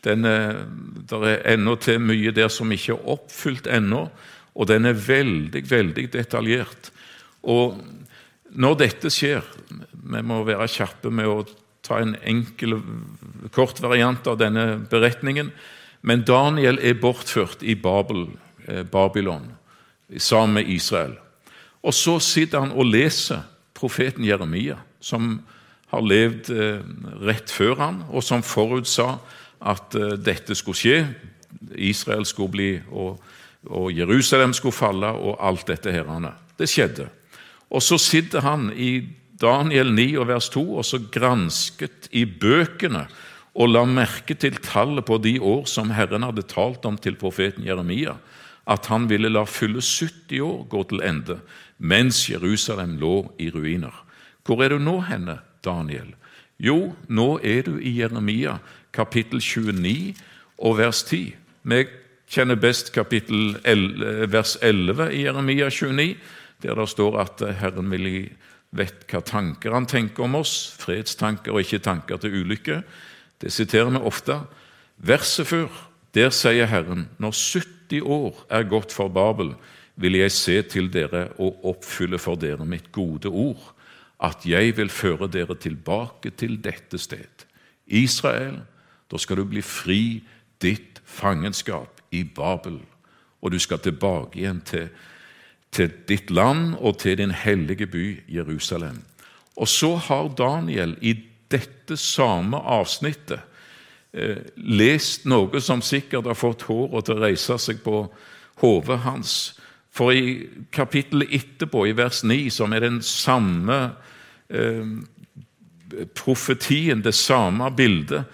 Den 0.03 0.25
er, 0.25 0.65
det 1.09 1.21
er 1.32 1.53
ennå 1.53 1.75
til 1.82 2.01
mye 2.03 2.34
der 2.36 2.49
som 2.53 2.71
ikke 2.71 2.95
er 2.95 3.13
oppfylt 3.15 3.67
ennå, 3.67 4.07
og 4.57 4.67
den 4.67 4.86
er 4.89 4.97
veldig, 4.97 5.63
veldig 5.69 6.07
detaljert. 6.13 6.91
Og 7.43 7.78
når 8.57 8.78
dette 8.80 9.11
skjer 9.13 9.45
Vi 10.07 10.21
må 10.23 10.39
være 10.47 10.69
kjappe 10.71 11.11
med 11.11 11.28
å 11.28 11.41
ta 11.84 11.99
en 11.99 12.15
enkel, 12.23 12.78
kort 13.51 13.82
variant 13.84 14.28
av 14.28 14.38
denne 14.39 14.78
beretningen. 14.89 15.51
Men 16.02 16.26
Daniel 16.28 16.80
er 16.82 17.00
bortført 17.02 17.64
i 17.64 17.76
Babel, 17.76 18.28
eh, 18.68 18.84
Babylon 18.84 19.52
sammen 20.18 20.54
med 20.54 20.70
Israel. 20.72 21.18
Og 21.84 21.93
så 21.93 22.20
sitter 22.20 22.60
han 22.60 22.72
og 22.72 22.86
leser 22.86 23.43
profeten 23.78 24.26
Jeremia, 24.26 24.78
som 25.00 25.41
har 25.91 26.04
levd 26.04 26.50
eh, 26.52 26.82
rett 27.28 27.52
før 27.52 27.76
han, 27.80 28.02
og 28.10 28.24
som 28.24 28.43
forutsa 28.43 29.18
at 29.62 29.95
eh, 29.95 30.18
dette 30.20 30.56
skulle 30.56 30.78
skje. 30.78 30.98
Israel 31.76 32.26
skulle 32.26 32.54
bli, 32.54 32.72
og, 32.91 33.22
og 33.66 33.91
Jerusalem 33.95 34.54
skulle 34.54 34.76
falle, 34.76 35.12
og 35.12 35.39
alt 35.39 35.68
dette 35.68 35.93
herrene. 35.93 36.34
Det 36.58 36.70
skjedde. 36.70 37.08
Og 37.70 37.84
så 37.84 37.98
sitter 38.00 38.43
han 38.45 38.70
i 38.76 39.02
Daniel 39.38 39.91
9 39.93 40.08
og 40.18 40.28
vers 40.32 40.50
2 40.50 40.64
og 40.80 40.86
så 40.86 41.00
gransket 41.14 42.08
i 42.12 42.24
bøkene 42.26 43.06
og 43.58 43.72
la 43.72 43.84
merke 43.89 44.36
til 44.38 44.60
tallet 44.62 45.05
på 45.08 45.18
de 45.22 45.38
år 45.41 45.66
som 45.70 45.89
Herren 45.97 46.26
hadde 46.28 46.45
talt 46.45 46.86
om 46.86 46.97
til 47.01 47.18
profeten 47.18 47.66
Jeremia, 47.66 48.18
at 48.70 48.86
han 48.91 49.08
ville 49.10 49.32
la 49.32 49.45
fylle 49.49 49.82
70 49.82 50.41
år 50.45 50.66
gå 50.70 50.84
til 50.91 51.01
ende, 51.01 51.39
mens 51.78 52.28
Jerusalem 52.30 52.97
lå 53.01 53.32
i 53.39 53.49
ruiner. 53.49 53.93
Hvor 54.45 54.62
er 54.64 54.76
du 54.76 54.80
nå 54.80 54.99
henne, 55.08 55.39
Daniel? 55.66 56.14
Jo, 56.62 56.93
nå 57.08 57.38
er 57.43 57.66
du 57.66 57.78
i 57.80 57.97
Jeremia 57.97 58.58
kapittel 58.93 59.41
29 59.41 60.14
og 60.58 60.78
vers 60.78 61.03
10. 61.03 61.34
Vi 61.68 61.84
kjenner 62.30 62.60
best 62.60 62.91
kapittel 62.93 63.58
11, 63.64 64.28
vers 64.34 64.58
11 64.62 65.12
i 65.14 65.24
Jeremia 65.26 65.70
29, 65.70 66.16
der 66.62 66.78
det 66.78 66.89
står 66.89 67.20
at 67.22 67.43
Herren 67.62 67.89
vil 67.93 68.30
vet 68.76 69.05
hva 69.10 69.22
tanker 69.24 69.74
han 69.74 69.88
tenker 69.88 70.26
om 70.26 70.39
oss, 70.41 70.74
fredstanker 70.82 71.55
og 71.55 71.64
ikke 71.64 71.84
tanker 71.86 72.20
til 72.22 72.41
ulykke. 72.41 72.82
Det 73.41 73.51
siterer 73.53 73.89
vi 73.93 73.97
ofte. 73.97 74.39
Verset 74.97 75.47
før, 75.47 75.67
der 76.15 76.31
sier 76.33 76.65
Herren, 76.65 77.09
når 77.21 77.35
70 77.38 78.01
år 78.01 78.45
er 78.49 78.69
gått 78.69 78.93
for 78.95 79.11
Babel, 79.13 79.53
vil 79.95 80.17
jeg 80.17 80.31
se 80.31 80.61
til 80.69 80.89
dere 80.93 81.27
og 81.41 81.65
oppfylle 81.65 82.19
for 82.21 82.38
dere 82.39 82.65
mitt 82.65 82.91
gode 82.91 83.29
ord, 83.29 83.73
at 84.23 84.45
jeg 84.45 84.77
vil 84.77 84.89
føre 84.89 85.29
dere 85.29 85.55
tilbake 85.55 86.31
til 86.38 86.57
dette 86.63 86.97
sted. 86.97 87.45
Israel, 87.88 88.61
da 89.11 89.17
skal 89.17 89.38
du 89.38 89.45
bli 89.45 89.61
fri 89.61 90.23
ditt 90.61 91.01
fangenskap 91.05 92.01
i 92.11 92.23
Babel, 92.23 92.79
og 93.41 93.51
du 93.53 93.59
skal 93.59 93.79
tilbake 93.79 94.39
igjen 94.41 94.61
til, 94.65 94.89
til 95.71 95.93
ditt 96.09 96.31
land 96.31 96.75
og 96.79 96.97
til 96.99 97.17
din 97.17 97.31
hellige 97.31 97.88
by 97.88 98.05
Jerusalem. 98.27 99.03
Og 99.57 99.67
så 99.67 99.95
har 99.95 100.33
Daniel 100.38 100.97
i 101.01 101.13
dette 101.52 101.98
samme 101.98 102.60
avsnittet 102.60 103.39
eh, 104.12 104.43
lest 104.58 105.28
noe 105.30 105.62
som 105.64 105.84
sikkert 105.86 106.28
har 106.28 106.38
fått 106.38 106.68
håret 106.68 107.08
til 107.08 107.18
å 107.18 107.24
reise 107.24 107.58
seg 107.62 107.82
på 107.86 108.06
hodet 108.64 109.00
hans. 109.06 109.36
For 109.93 110.14
i 110.14 110.48
kapittelet 110.74 111.34
etterpå, 111.39 111.88
i 111.88 111.95
vers 111.98 112.24
9, 112.28 112.50
som 112.54 112.74
er 112.74 112.86
den 112.86 113.00
samme 113.06 113.80
eh, 114.50 114.86
profetien, 116.18 117.02
det 117.02 117.16
samme 117.16 117.72
bildet, 117.76 118.28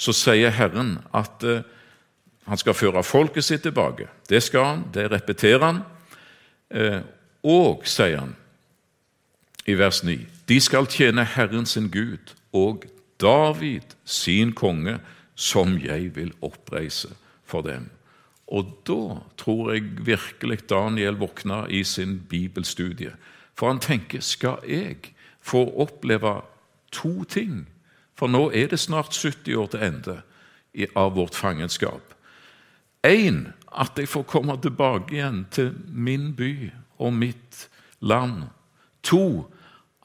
så 0.00 0.14
sier 0.16 0.54
Herren 0.56 0.98
at 1.16 1.44
eh, 1.44 1.64
han 2.48 2.58
skal 2.58 2.74
føre 2.74 3.04
folket 3.04 3.46
sitt 3.46 3.62
tilbake. 3.66 4.08
Det 4.30 4.40
skal 4.42 4.64
han, 4.64 4.84
det 4.94 5.10
repeterer 5.12 5.66
han. 5.66 5.82
Og, 7.46 7.82
sier 7.86 8.16
han 8.22 8.32
i 9.70 9.74
vers 9.78 10.00
9, 10.06 10.16
de 10.48 10.58
skal 10.62 10.88
tjene 10.90 11.24
Herren 11.26 11.66
sin 11.68 11.88
Gud 11.92 12.32
og 12.52 12.84
David 13.20 13.96
sin 14.04 14.52
konge, 14.52 14.98
som 15.34 15.78
jeg 15.78 16.16
vil 16.16 16.32
oppreise 16.42 17.14
for 17.44 17.62
dem. 17.62 17.90
Og 18.50 18.72
da 18.86 19.20
tror 19.38 19.72
jeg 19.72 20.06
virkelig 20.06 20.68
Daniel 20.70 21.16
våkna 21.20 21.66
i 21.68 21.84
sin 21.84 22.18
bibelstudie. 22.28 23.12
For 23.54 23.70
han 23.70 23.80
tenker 23.80 24.20
skal 24.20 24.58
jeg 24.68 25.14
få 25.40 25.64
oppleve 25.80 26.40
to 26.92 27.24
ting? 27.24 27.68
For 28.18 28.28
nå 28.28 28.50
er 28.50 28.66
det 28.72 28.80
snart 28.80 29.16
70 29.16 29.54
år 29.56 29.70
til 29.70 29.84
ende 29.86 30.16
av 30.96 31.14
vårt 31.14 31.34
fangenskap. 31.34 32.14
Én, 33.06 33.52
at 33.72 33.96
jeg 33.96 34.08
får 34.08 34.26
komme 34.28 34.58
tilbake 34.60 35.14
igjen 35.14 35.46
til 35.50 35.72
min 35.88 36.34
by 36.36 36.70
og 36.98 37.14
mitt 37.16 37.68
land. 38.00 38.50
To, 39.02 39.46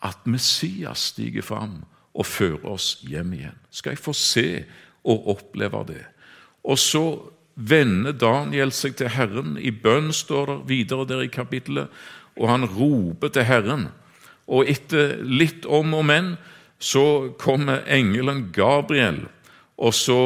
at 0.02 0.28
Messias 0.28 1.12
stiger 1.12 1.42
fram 1.42 1.84
og 2.16 2.28
føre 2.28 2.76
oss 2.76 2.96
hjem 3.06 3.34
igjen. 3.36 3.58
Skal 3.74 3.96
jeg 3.96 4.04
få 4.04 4.14
se 4.16 4.48
og 5.06 5.30
oppleve 5.36 5.84
det? 5.92 6.04
Og 6.66 6.80
så 6.80 7.04
vender 7.56 8.16
Daniel 8.16 8.72
seg 8.76 8.98
til 9.00 9.12
Herren. 9.16 9.56
I 9.60 9.72
bønn 9.72 10.12
står 10.16 10.52
det 10.52 10.58
videre 10.72 11.08
der 11.10 11.26
i 11.26 11.32
kapittelet, 11.32 11.92
og 12.36 12.50
han 12.52 12.68
roper 12.68 13.32
til 13.36 13.48
Herren. 13.48 13.88
Og 14.48 14.68
etter 14.70 15.18
litt 15.24 15.66
om 15.66 15.96
og 15.98 16.06
men 16.08 16.36
så 16.80 17.36
kommer 17.40 17.86
engelen 17.88 18.50
Gabriel, 18.56 19.24
og 19.80 19.96
så 19.96 20.20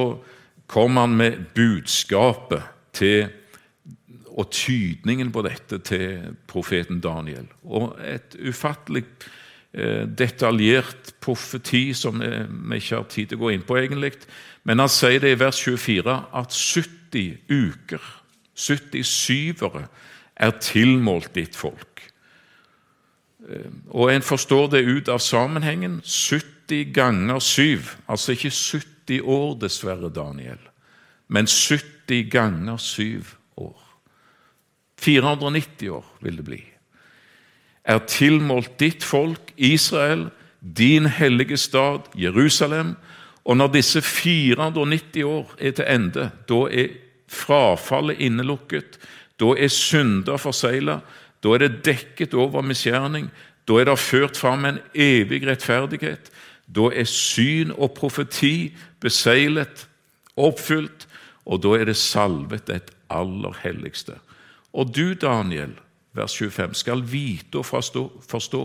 kommer 0.69 1.07
han 1.07 1.17
med 1.17 1.43
budskapet 1.57 2.65
til 2.93 3.29
og 4.39 4.53
tydningen 4.55 5.33
på 5.35 5.41
dette 5.43 5.81
til 5.83 6.35
profeten 6.47 7.01
Daniel. 7.03 7.49
Og 7.67 7.97
et 8.05 8.37
ufattelig 8.39 9.03
Eh, 9.03 9.39
detaljert 9.69 11.11
profeti 11.21 11.91
som 11.93 12.17
vi 12.17 12.79
ikke 12.79 12.95
har 12.95 13.03
tid 13.11 13.29
til 13.29 13.37
å 13.37 13.41
gå 13.43 13.51
inn 13.53 13.65
på, 13.67 13.75
egentlig. 13.77 14.15
Men 14.65 14.81
han 14.81 14.89
sier 14.89 15.21
det 15.21 15.35
i 15.35 15.39
vers 15.39 15.59
24 15.61 16.15
at 16.41 16.55
70 16.55 17.37
uker, 17.49 18.07
70 18.57 19.05
syvere, 19.05 19.83
er 20.39 20.55
tilmålt 20.63 21.33
ditt 21.35 21.57
folk. 21.59 21.99
Eh, 23.49 23.71
og 23.89 24.13
en 24.13 24.25
forstår 24.25 24.71
det 24.75 24.85
ut 24.87 25.11
av 25.11 25.19
sammenhengen. 25.23 25.99
70 26.05 26.93
ganger 26.95 27.39
7. 27.39 27.83
Altså 28.07 28.35
ikke 28.35 28.51
70 28.51 29.21
år, 29.21 29.55
dessverre, 29.61 30.11
Daniel, 30.13 30.59
men 31.27 31.47
70 31.47 32.29
ganger 32.31 32.77
7 32.77 33.23
år. 33.57 33.77
490 34.99 35.89
år 35.89 36.05
vil 36.21 36.37
det 36.37 36.45
bli 36.45 36.63
er 37.83 38.01
tilmålt 38.07 38.79
ditt 38.79 39.03
folk, 39.03 39.53
Israel, 39.57 40.29
din 40.59 41.05
hellige 41.05 41.57
stad, 41.57 42.09
Jerusalem. 42.15 42.95
Og 43.45 43.57
når 43.57 43.67
disse 43.67 44.01
490 44.01 45.23
år 45.23 45.55
er 45.57 45.71
til 45.71 45.85
ende, 45.87 46.29
da 46.49 46.59
er 46.69 46.95
frafallet 47.29 48.19
innelukket, 48.19 48.99
da 49.39 49.53
er 49.57 49.71
synder 49.71 50.37
forsegla, 50.37 50.99
da 51.43 51.53
er 51.55 51.63
det 51.63 51.85
dekket 51.85 52.33
over 52.33 52.61
misgjerning, 52.65 53.29
da 53.67 53.79
er 53.79 53.89
det 53.89 53.99
ført 54.01 54.37
fram 54.37 54.65
en 54.65 54.79
evig 54.93 55.45
rettferdighet, 55.47 56.31
da 56.67 56.89
er 56.93 57.07
syn 57.09 57.71
og 57.77 57.93
profeti 57.97 58.71
beseglet, 59.01 59.87
oppfylt, 60.37 61.07
og 61.49 61.63
da 61.63 61.75
er 61.79 61.89
det 61.89 61.97
salvet 61.97 62.67
det 62.67 62.91
aller 63.09 63.55
helligste. 63.63 64.19
Og 64.73 64.91
du, 64.93 65.13
Daniel, 65.17 65.73
vers 66.13 66.35
25, 66.37 66.73
skal 66.73 67.03
vite 67.11 67.61
og 67.61 67.65
forstå, 67.65 68.63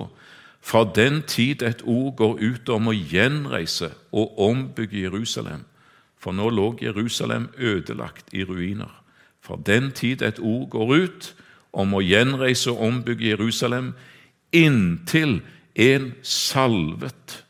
fra 0.65 0.93
den 0.95 1.23
tid 1.23 1.63
et 1.63 1.83
ord 1.85 2.17
går 2.17 2.39
ut 2.41 2.69
om 2.73 2.89
å 2.89 2.95
gjenreise 2.97 3.91
og 4.17 4.39
ombygge 4.41 5.03
Jerusalem. 5.03 5.67
For 6.17 6.33
nå 6.33 6.49
lå 6.49 6.71
Jerusalem 6.81 7.51
ødelagt 7.59 8.33
i 8.33 8.45
ruiner. 8.49 9.03
Fra 9.45 9.59
den 9.67 9.91
tid 9.93 10.23
et 10.23 10.41
ord 10.41 10.71
går 10.73 10.95
ut 10.95 11.35
om 11.73 11.93
å 11.93 12.01
gjenreise 12.01 12.73
og 12.73 12.81
ombygge 12.81 13.35
Jerusalem, 13.35 13.93
inntil 14.53 15.43
en 15.75 16.15
salvet 16.23 17.45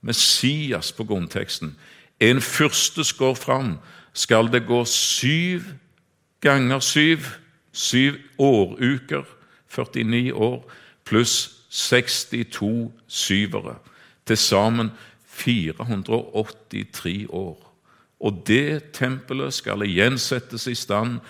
Messias 0.00 0.92
på 0.92 1.04
grunnteksten, 1.04 1.74
en 2.20 2.40
fyrste 2.40 3.02
skår 3.04 3.34
fram, 3.34 3.74
skal 4.12 4.46
det 4.52 4.62
gå 4.68 4.84
syv 4.84 5.66
ganger 6.40 6.80
syv, 6.80 7.26
syv 7.72 8.14
åruker 8.38 9.26
49 9.70 10.34
år 10.34 10.72
pluss 11.04 11.66
62 11.70 12.92
syvere. 13.06 13.74
Til 14.26 14.36
sammen 14.36 14.90
483 15.26 17.26
år. 17.28 17.66
Og 18.20 18.42
det 18.46 18.92
tempelet 18.92 19.54
skal 19.54 19.82
igjen 19.86 20.18
settes 20.20 20.66
i 20.68 20.74
stand 20.76 21.20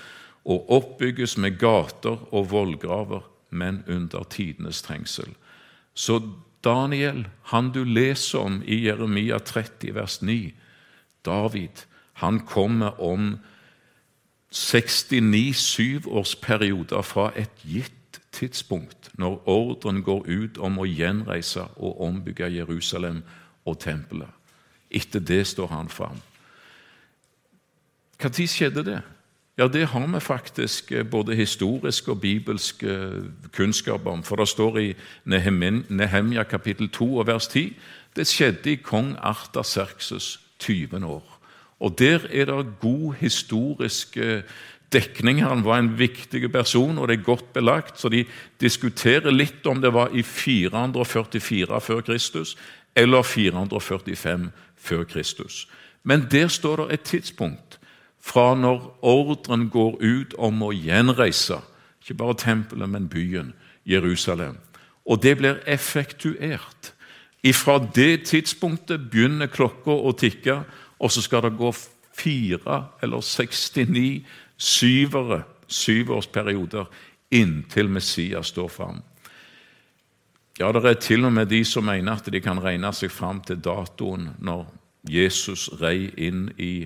og 0.44 0.70
oppbygges 0.72 1.36
med 1.38 1.58
gater 1.60 2.18
og 2.34 2.50
vollgraver, 2.50 3.20
men 3.50 3.84
under 3.88 4.24
tidenes 4.30 4.82
trengsel. 4.82 5.28
Så 5.94 6.20
Daniel, 6.64 7.26
han 7.52 7.70
du 7.72 7.84
leser 7.84 8.38
om 8.38 8.62
i 8.66 8.86
Jeremia 8.86 9.38
30, 9.38 9.94
vers 9.94 10.22
9, 10.22 10.54
David, 11.24 11.86
han 12.12 12.40
kommer 12.40 13.00
om 13.00 13.38
69 14.50 15.56
syvårsperioder 15.56 17.02
fra 17.06 17.30
et 17.36 17.62
gitt 17.62 17.99
tidspunkt, 18.40 19.10
når 19.18 19.42
ordren 19.48 20.02
går 20.02 20.26
ut 20.26 20.58
om 20.58 20.80
å 20.80 20.88
gjenreise 20.88 21.66
og 21.76 22.00
ombygge 22.00 22.48
Jerusalem 22.54 23.22
og 23.64 23.78
tempelet. 23.78 24.28
Etter 24.90 25.20
det 25.20 25.46
står 25.46 25.70
han 25.70 25.88
fram. 25.88 26.18
Når 28.20 28.46
skjedde 28.48 28.84
det? 28.84 29.00
Ja, 29.58 29.68
Det 29.68 29.86
har 29.86 30.06
vi 30.06 30.20
faktisk 30.20 30.92
eh, 30.92 31.04
både 31.04 31.36
historisk 31.36 32.08
og 32.08 32.20
bibelsk 32.20 32.82
eh, 32.82 33.24
kunnskap 33.52 34.06
om. 34.06 34.22
For 34.22 34.36
det 34.36 34.48
står 34.48 34.78
i 34.78 34.94
Nehemja 35.24 36.42
kapittel 36.42 36.88
2 36.88 37.18
og 37.18 37.26
vers 37.26 37.46
10 37.46 37.74
det 38.16 38.26
skjedde 38.26 38.72
i 38.72 38.76
kong 38.76 39.16
Artaserkses 39.18 40.40
20. 40.58 41.04
år. 41.06 41.38
Og 41.80 41.98
Der 41.98 42.18
er 42.30 42.44
det 42.44 42.80
god 42.80 43.14
historisk 43.20 44.16
dekning. 44.92 45.42
Han 45.44 45.64
var 45.64 45.78
en 45.78 45.92
viktig 45.98 46.52
person, 46.52 46.98
og 46.98 47.08
det 47.08 47.18
er 47.18 47.26
godt 47.26 47.52
belagt. 47.52 48.00
Så 48.00 48.08
de 48.08 48.24
diskuterer 48.60 49.30
litt 49.30 49.66
om 49.66 49.80
det 49.80 49.92
var 49.94 50.14
i 50.14 50.22
444 50.22 51.80
før 51.80 52.04
Kristus 52.06 52.56
eller 52.98 53.22
445 53.22 54.50
før 54.76 55.04
Kristus. 55.04 55.68
Men 56.02 56.26
der 56.30 56.48
står 56.48 56.76
det 56.76 56.92
et 56.94 57.06
tidspunkt 57.06 57.78
fra 58.20 58.54
når 58.54 58.98
ordren 59.02 59.68
går 59.72 60.00
ut 60.00 60.34
om 60.38 60.62
å 60.62 60.72
gjenreise 60.74 61.60
ikke 62.00 62.16
bare 62.18 62.34
tempelet, 62.34 62.88
men 62.88 63.08
byen 63.08 63.52
Jerusalem. 63.86 64.58
Og 65.06 65.22
det 65.22 65.36
blir 65.38 65.60
effektuert. 65.66 66.92
Ifra 67.42 67.78
det 67.94 68.26
tidspunktet 68.28 69.10
begynner 69.10 69.46
klokka 69.46 69.94
å 69.94 70.12
tikke, 70.12 70.62
og 70.98 71.12
så 71.12 71.22
skal 71.22 71.46
det 71.46 71.56
gå 71.60 71.70
fire 72.16 72.82
eller 73.02 73.22
69 73.24 74.24
syvere, 74.60 75.42
syvårsperioder 75.70 76.86
inntil 77.30 77.88
Messias 77.88 78.52
står 78.52 78.68
fram. 78.68 79.00
Ja, 80.60 80.68
det 80.72 80.84
er 80.84 80.98
til 81.00 81.24
og 81.24 81.32
med 81.32 81.48
de 81.48 81.62
som 81.64 81.86
mener 81.88 82.18
at 82.18 82.28
de 82.28 82.40
kan 82.44 82.60
regne 82.60 82.90
seg 82.92 83.12
fram 83.14 83.40
til 83.46 83.62
datoen 83.64 84.34
når 84.44 84.66
Jesus 85.08 85.70
rei 85.80 86.10
inn 86.20 86.50
i, 86.60 86.84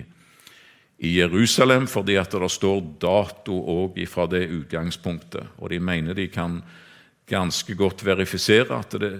i 1.03 1.11
Jerusalem, 1.17 1.89
fordi 1.91 2.15
at 2.15 2.31
det 2.31 2.51
står 2.53 2.79
dato 3.01 3.57
òg 3.73 3.99
fra 4.07 4.29
det 4.31 4.45
utgangspunktet. 4.47 5.57
Og 5.59 5.73
de 5.73 5.81
mener 5.83 6.15
de 6.15 6.29
kan 6.31 6.61
ganske 7.27 7.75
godt 7.75 8.05
verifisere 8.05 8.79
at 8.79 8.95
det, 9.01 9.11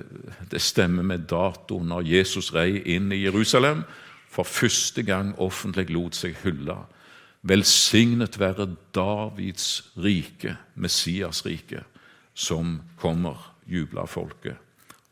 det 0.51 0.61
stemmer 0.61 1.03
med 1.03 1.27
dato 1.27 1.81
når 1.83 2.07
Jesus 2.07 2.53
rei 2.55 2.79
inn 2.95 3.11
i 3.11 3.25
Jerusalem 3.25 3.83
for 4.31 4.47
første 4.47 5.03
gang 5.03 5.33
offentlig 5.41 5.89
lot 5.91 6.15
seg 6.15 6.37
hylle. 6.45 6.77
Velsignet 7.45 8.39
være 8.39 8.71
Davids 8.95 9.91
rike, 9.97 10.55
Messias 10.75 11.43
rike, 11.45 11.83
som 12.33 12.79
kommer, 12.97 13.53
jubla 13.69 14.07
folket. 14.09 14.57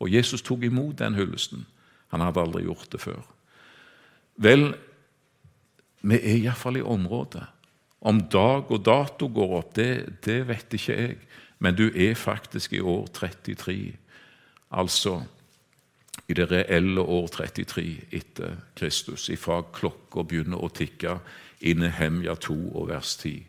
Og 0.02 0.10
Jesus 0.12 0.42
tok 0.42 0.64
imot 0.66 0.98
den 0.98 1.14
hyllesten. 1.14 1.66
Han 2.10 2.20
hadde 2.20 2.42
aldri 2.42 2.64
gjort 2.66 2.90
det 2.92 3.00
før. 3.00 3.22
Vel, 4.36 4.72
vi 6.02 6.18
er 6.18 6.40
iallfall 6.40 6.80
i 6.80 6.82
området. 6.82 7.44
Om 8.04 8.20
dag 8.28 8.70
og 8.70 8.82
dato 8.84 9.30
går 9.30 9.54
opp, 9.60 9.70
det, 9.78 10.18
det 10.26 10.42
vet 10.48 10.74
ikke 10.74 10.98
jeg. 10.98 11.16
Men 11.62 11.78
du 11.78 11.86
er 11.88 12.18
faktisk 12.18 12.74
i 12.74 12.82
år 12.82 13.06
33. 13.14 13.94
Altså 14.74 15.20
i 16.28 16.34
det 16.34 16.50
reelle 16.50 17.00
år 17.00 17.26
33 17.28 17.86
etter 18.12 18.58
Kristus, 18.76 19.28
ifra 19.32 19.62
klokka 19.74 20.24
begynner 20.24 20.62
å 20.62 20.70
tikke 20.72 21.18
i 21.64 21.72
Nehemja 21.72 22.34
2 22.34 22.54
og 22.76 22.88
vers 22.88 23.16
10. 23.16 23.46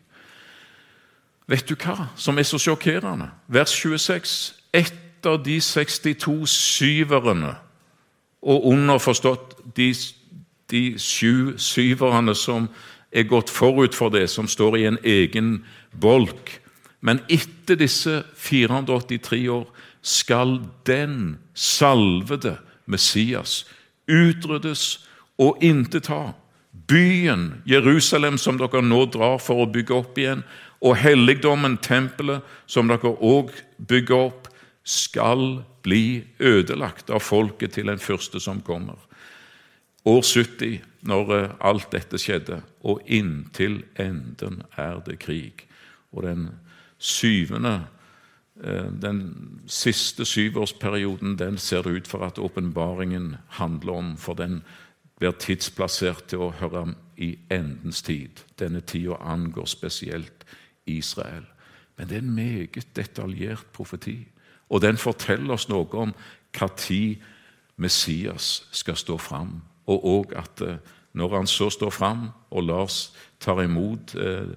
Vet 1.46 1.68
du 1.68 1.76
hva 1.78 2.08
som 2.16 2.38
er 2.38 2.48
så 2.48 2.58
sjokkerende? 2.58 3.28
Vers 3.46 3.70
26. 3.76 4.54
Etter 4.74 5.36
de 5.44 5.60
62 5.60 6.50
syverne, 6.50 7.54
og 8.42 8.66
underforstått 8.66 9.56
de, 9.76 9.90
de 10.70 10.84
sju 10.98 11.56
syverne 11.58 12.34
som 12.34 12.68
er 13.12 13.26
gått 13.26 13.50
forut 13.50 13.94
for 13.94 14.12
det, 14.14 14.28
som 14.30 14.48
står 14.48 14.76
i 14.76 14.86
en 14.86 14.98
egen 15.04 15.64
bolk 16.00 16.60
Men 17.00 17.20
etter 17.28 17.76
disse 17.78 18.22
483 18.34 19.48
år 19.48 19.66
skal 20.02 20.60
den 20.86 21.38
salvede 21.54 22.56
Messias 22.86 23.66
utryddes 24.08 25.06
og 25.38 25.58
intet 25.62 26.08
Byen 26.86 27.62
Jerusalem, 27.66 28.38
som 28.38 28.58
dere 28.60 28.82
nå 28.82 29.04
drar 29.10 29.40
for 29.42 29.64
å 29.64 29.70
bygge 29.70 29.94
opp 29.96 30.18
igjen, 30.20 30.44
og 30.84 30.98
helligdommen, 31.00 31.78
tempelet, 31.82 32.44
som 32.66 32.90
dere 32.90 33.14
òg 33.24 33.54
bygger 33.78 34.28
opp, 34.28 34.50
skal 34.86 35.64
bli 35.82 36.22
ødelagt 36.38 37.10
av 37.10 37.24
folket 37.24 37.74
til 37.74 37.90
den 37.90 37.98
første 37.98 38.38
som 38.42 38.60
kommer. 38.62 39.00
År 40.06 40.22
70, 40.22 40.78
når 41.10 41.32
eh, 41.34 41.56
alt 41.66 41.90
dette 41.90 42.20
skjedde, 42.22 42.60
og 42.86 43.02
inntil 43.10 43.80
enden 43.98 44.60
er 44.78 45.00
det 45.06 45.18
krig. 45.24 45.64
Og 46.14 46.22
den 46.28 46.48
syvende 47.02 47.80
Eh, 48.64 48.92
den 49.02 49.34
siste 49.66 50.24
syvårsperioden 50.24 51.36
den 51.38 51.58
ser 51.58 51.82
det 51.82 51.90
ut 51.90 52.08
for 52.08 52.24
at 52.24 52.38
åpenbaringen 52.38 53.36
handler 53.48 53.92
om, 53.92 54.16
for 54.16 54.34
den 54.34 54.62
blir 55.18 55.32
tidsplassert 55.40 56.26
til 56.28 56.44
å 56.44 56.54
høre 56.60 56.94
i 57.16 57.38
endens 57.50 58.02
tid. 58.02 58.42
Denne 58.58 58.80
tida 58.80 59.16
angår 59.20 59.66
spesielt 59.66 60.44
Israel. 60.86 61.46
Men 61.96 62.08
det 62.08 62.16
er 62.16 62.22
en 62.22 62.34
meget 62.34 62.88
detaljert 62.96 63.66
profeti, 63.72 64.26
og 64.68 64.82
den 64.82 64.96
forteller 64.96 65.54
oss 65.54 65.68
noe 65.68 65.88
om 65.94 66.12
når 66.60 67.16
Messias 67.76 68.68
skal 68.72 68.96
stå 68.96 69.16
fram, 69.18 69.62
og 69.86 70.04
òg 70.04 70.36
at 70.36 70.60
eh, 70.64 70.78
når 71.12 71.36
han 71.36 71.46
så 71.46 71.70
står 71.70 71.90
fram, 71.90 72.28
og 72.50 72.62
Lars 72.62 73.12
tar 73.40 73.62
imot 73.62 74.14
eh, 74.14 74.48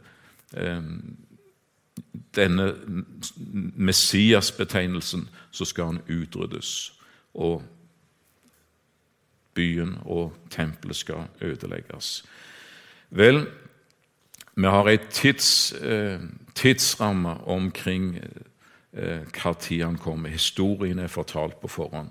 eh, 0.54 0.84
denne 2.36 2.74
Messias-betegnelsen, 3.76 5.30
så 5.52 5.66
skal 5.66 5.86
han 5.86 6.02
utryddes. 6.10 6.94
Og 7.34 7.64
byen 9.54 9.98
og 10.06 10.34
tempelet 10.50 10.96
skal 10.96 11.28
ødelegges. 11.42 12.24
Vel, 13.10 13.46
vi 14.56 14.68
har 14.68 14.90
en 14.90 15.08
tids, 15.10 15.74
eh, 15.82 16.20
tidsramme 16.56 17.30
omkring 17.48 18.18
eh, 18.94 19.22
hva 19.34 19.54
tid 19.60 19.84
han 19.84 19.98
kommer. 19.98 20.30
Historien 20.30 21.00
er 21.00 21.08
fortalt 21.08 21.60
på 21.62 21.68
forhånd. 21.68 22.10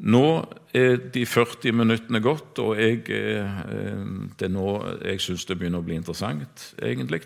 Nå 0.00 0.44
er 0.74 0.96
de 1.12 1.26
40 1.26 1.72
minuttene 1.72 2.20
gått, 2.20 2.58
og 2.58 2.78
jeg, 2.78 3.02
eh, 3.10 4.04
det 4.38 4.50
nå 4.50 4.66
jeg 5.04 5.20
syns 5.20 5.44
det 5.44 5.58
begynner 5.58 5.82
å 5.82 5.86
bli 5.86 5.98
interessant, 5.98 6.74
egentlig. 6.82 7.22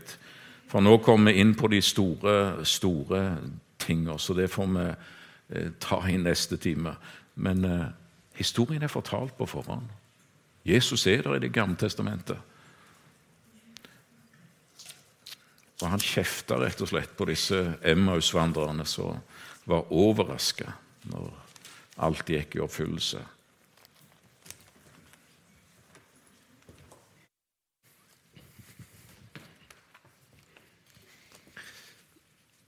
For 0.69 0.81
nå 0.81 0.97
kommer 1.05 1.33
vi 1.33 1.41
inn 1.41 1.55
på 1.55 1.69
de 1.71 1.81
store, 1.85 2.65
store 2.65 3.37
tingene, 3.79 4.19
så 4.19 4.35
det 4.35 4.51
får 4.51 4.73
vi 4.75 4.87
eh, 4.89 5.71
ta 5.81 6.01
i 6.09 6.17
neste 6.17 6.57
time. 6.57 6.97
Men 7.37 7.65
historien 8.35 8.83
er 8.83 8.93
fortalt 8.93 9.37
på 9.39 9.47
forhånd. 9.47 9.87
Jesus 10.65 11.07
er 11.07 11.23
der 11.23 11.37
i 11.37 11.45
Det 11.45 11.53
gamle 11.53 11.77
testamentet. 11.77 12.39
Og 15.83 15.91
han 15.91 16.01
kjefta 16.01 16.57
rett 16.61 16.81
og 16.81 16.89
slett 16.89 17.17
på 17.17 17.27
disse 17.29 17.59
Emmaus-vandrerne 17.83 18.87
som 18.89 19.19
var 19.69 19.91
overraska 19.93 20.73
når 21.11 21.33
alt 22.05 22.31
gikk 22.31 22.57
i 22.57 22.63
oppfyllelse. 22.65 23.21